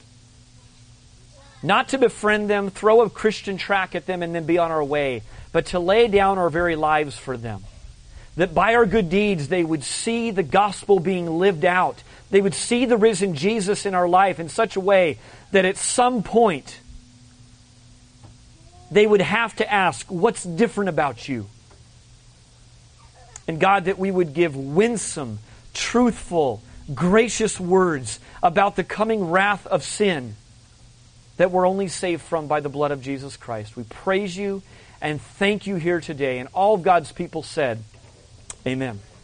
Not 1.64 1.90
to 1.90 1.98
befriend 1.98 2.50
them, 2.50 2.70
throw 2.70 3.02
a 3.02 3.10
Christian 3.10 3.58
track 3.58 3.96
at 3.96 4.06
them, 4.06 4.22
and 4.22 4.36
then 4.36 4.46
be 4.46 4.58
on 4.58 4.72
our 4.72 4.84
way, 4.84 5.24
but 5.52 5.68
to 5.68 5.80
lay 5.80 6.08
down 6.08 6.38
our 6.38 6.50
very 6.50 6.76
lives 6.76 7.18
for 7.18 7.38
them. 7.38 7.64
That 8.36 8.54
by 8.54 8.76
our 8.76 8.86
good 8.86 9.10
deeds 9.10 9.48
they 9.48 9.64
would 9.64 9.84
see 9.84 10.32
the 10.32 10.44
gospel 10.44 11.00
being 11.00 11.40
lived 11.40 11.66
out. 11.66 12.04
They 12.32 12.42
would 12.42 12.54
see 12.54 12.86
the 12.86 12.98
risen 12.98 13.36
Jesus 13.36 13.86
in 13.86 13.96
our 13.96 14.08
life 14.08 14.40
in 14.40 14.50
such 14.50 14.76
a 14.76 14.82
way 14.82 15.20
that 15.52 15.66
at 15.66 15.78
some 15.78 16.22
point 16.22 16.80
they 18.92 19.08
would 19.08 19.22
have 19.22 19.56
to 19.58 19.72
ask, 19.72 20.06
What's 20.08 20.44
different 20.44 20.90
about 20.90 21.28
you? 21.30 21.48
And 23.48 23.60
God, 23.60 23.86
that 23.86 24.00
we 24.00 24.12
would 24.12 24.34
give 24.34 24.56
winsome, 24.56 25.40
truthful, 25.74 26.62
gracious 26.94 27.60
words 27.60 28.20
about 28.42 28.76
the 28.76 28.84
coming 28.84 29.30
wrath 29.30 29.66
of 29.68 29.84
sin 29.84 30.36
that 31.38 31.52
we're 31.52 31.68
only 31.68 31.88
saved 31.88 32.22
from 32.22 32.48
by 32.48 32.60
the 32.60 32.70
blood 32.70 32.92
of 32.92 33.02
Jesus 33.02 33.38
Christ. 33.38 33.76
We 33.76 33.84
praise 33.84 34.38
you 34.38 34.62
and 35.02 35.22
thank 35.22 35.68
you 35.68 35.76
here 35.76 36.00
today. 36.00 36.40
And 36.40 36.50
all 36.54 36.76
of 36.76 36.84
God's 36.84 37.12
people 37.12 37.44
said, 37.44 37.84
Amen. 38.68 39.15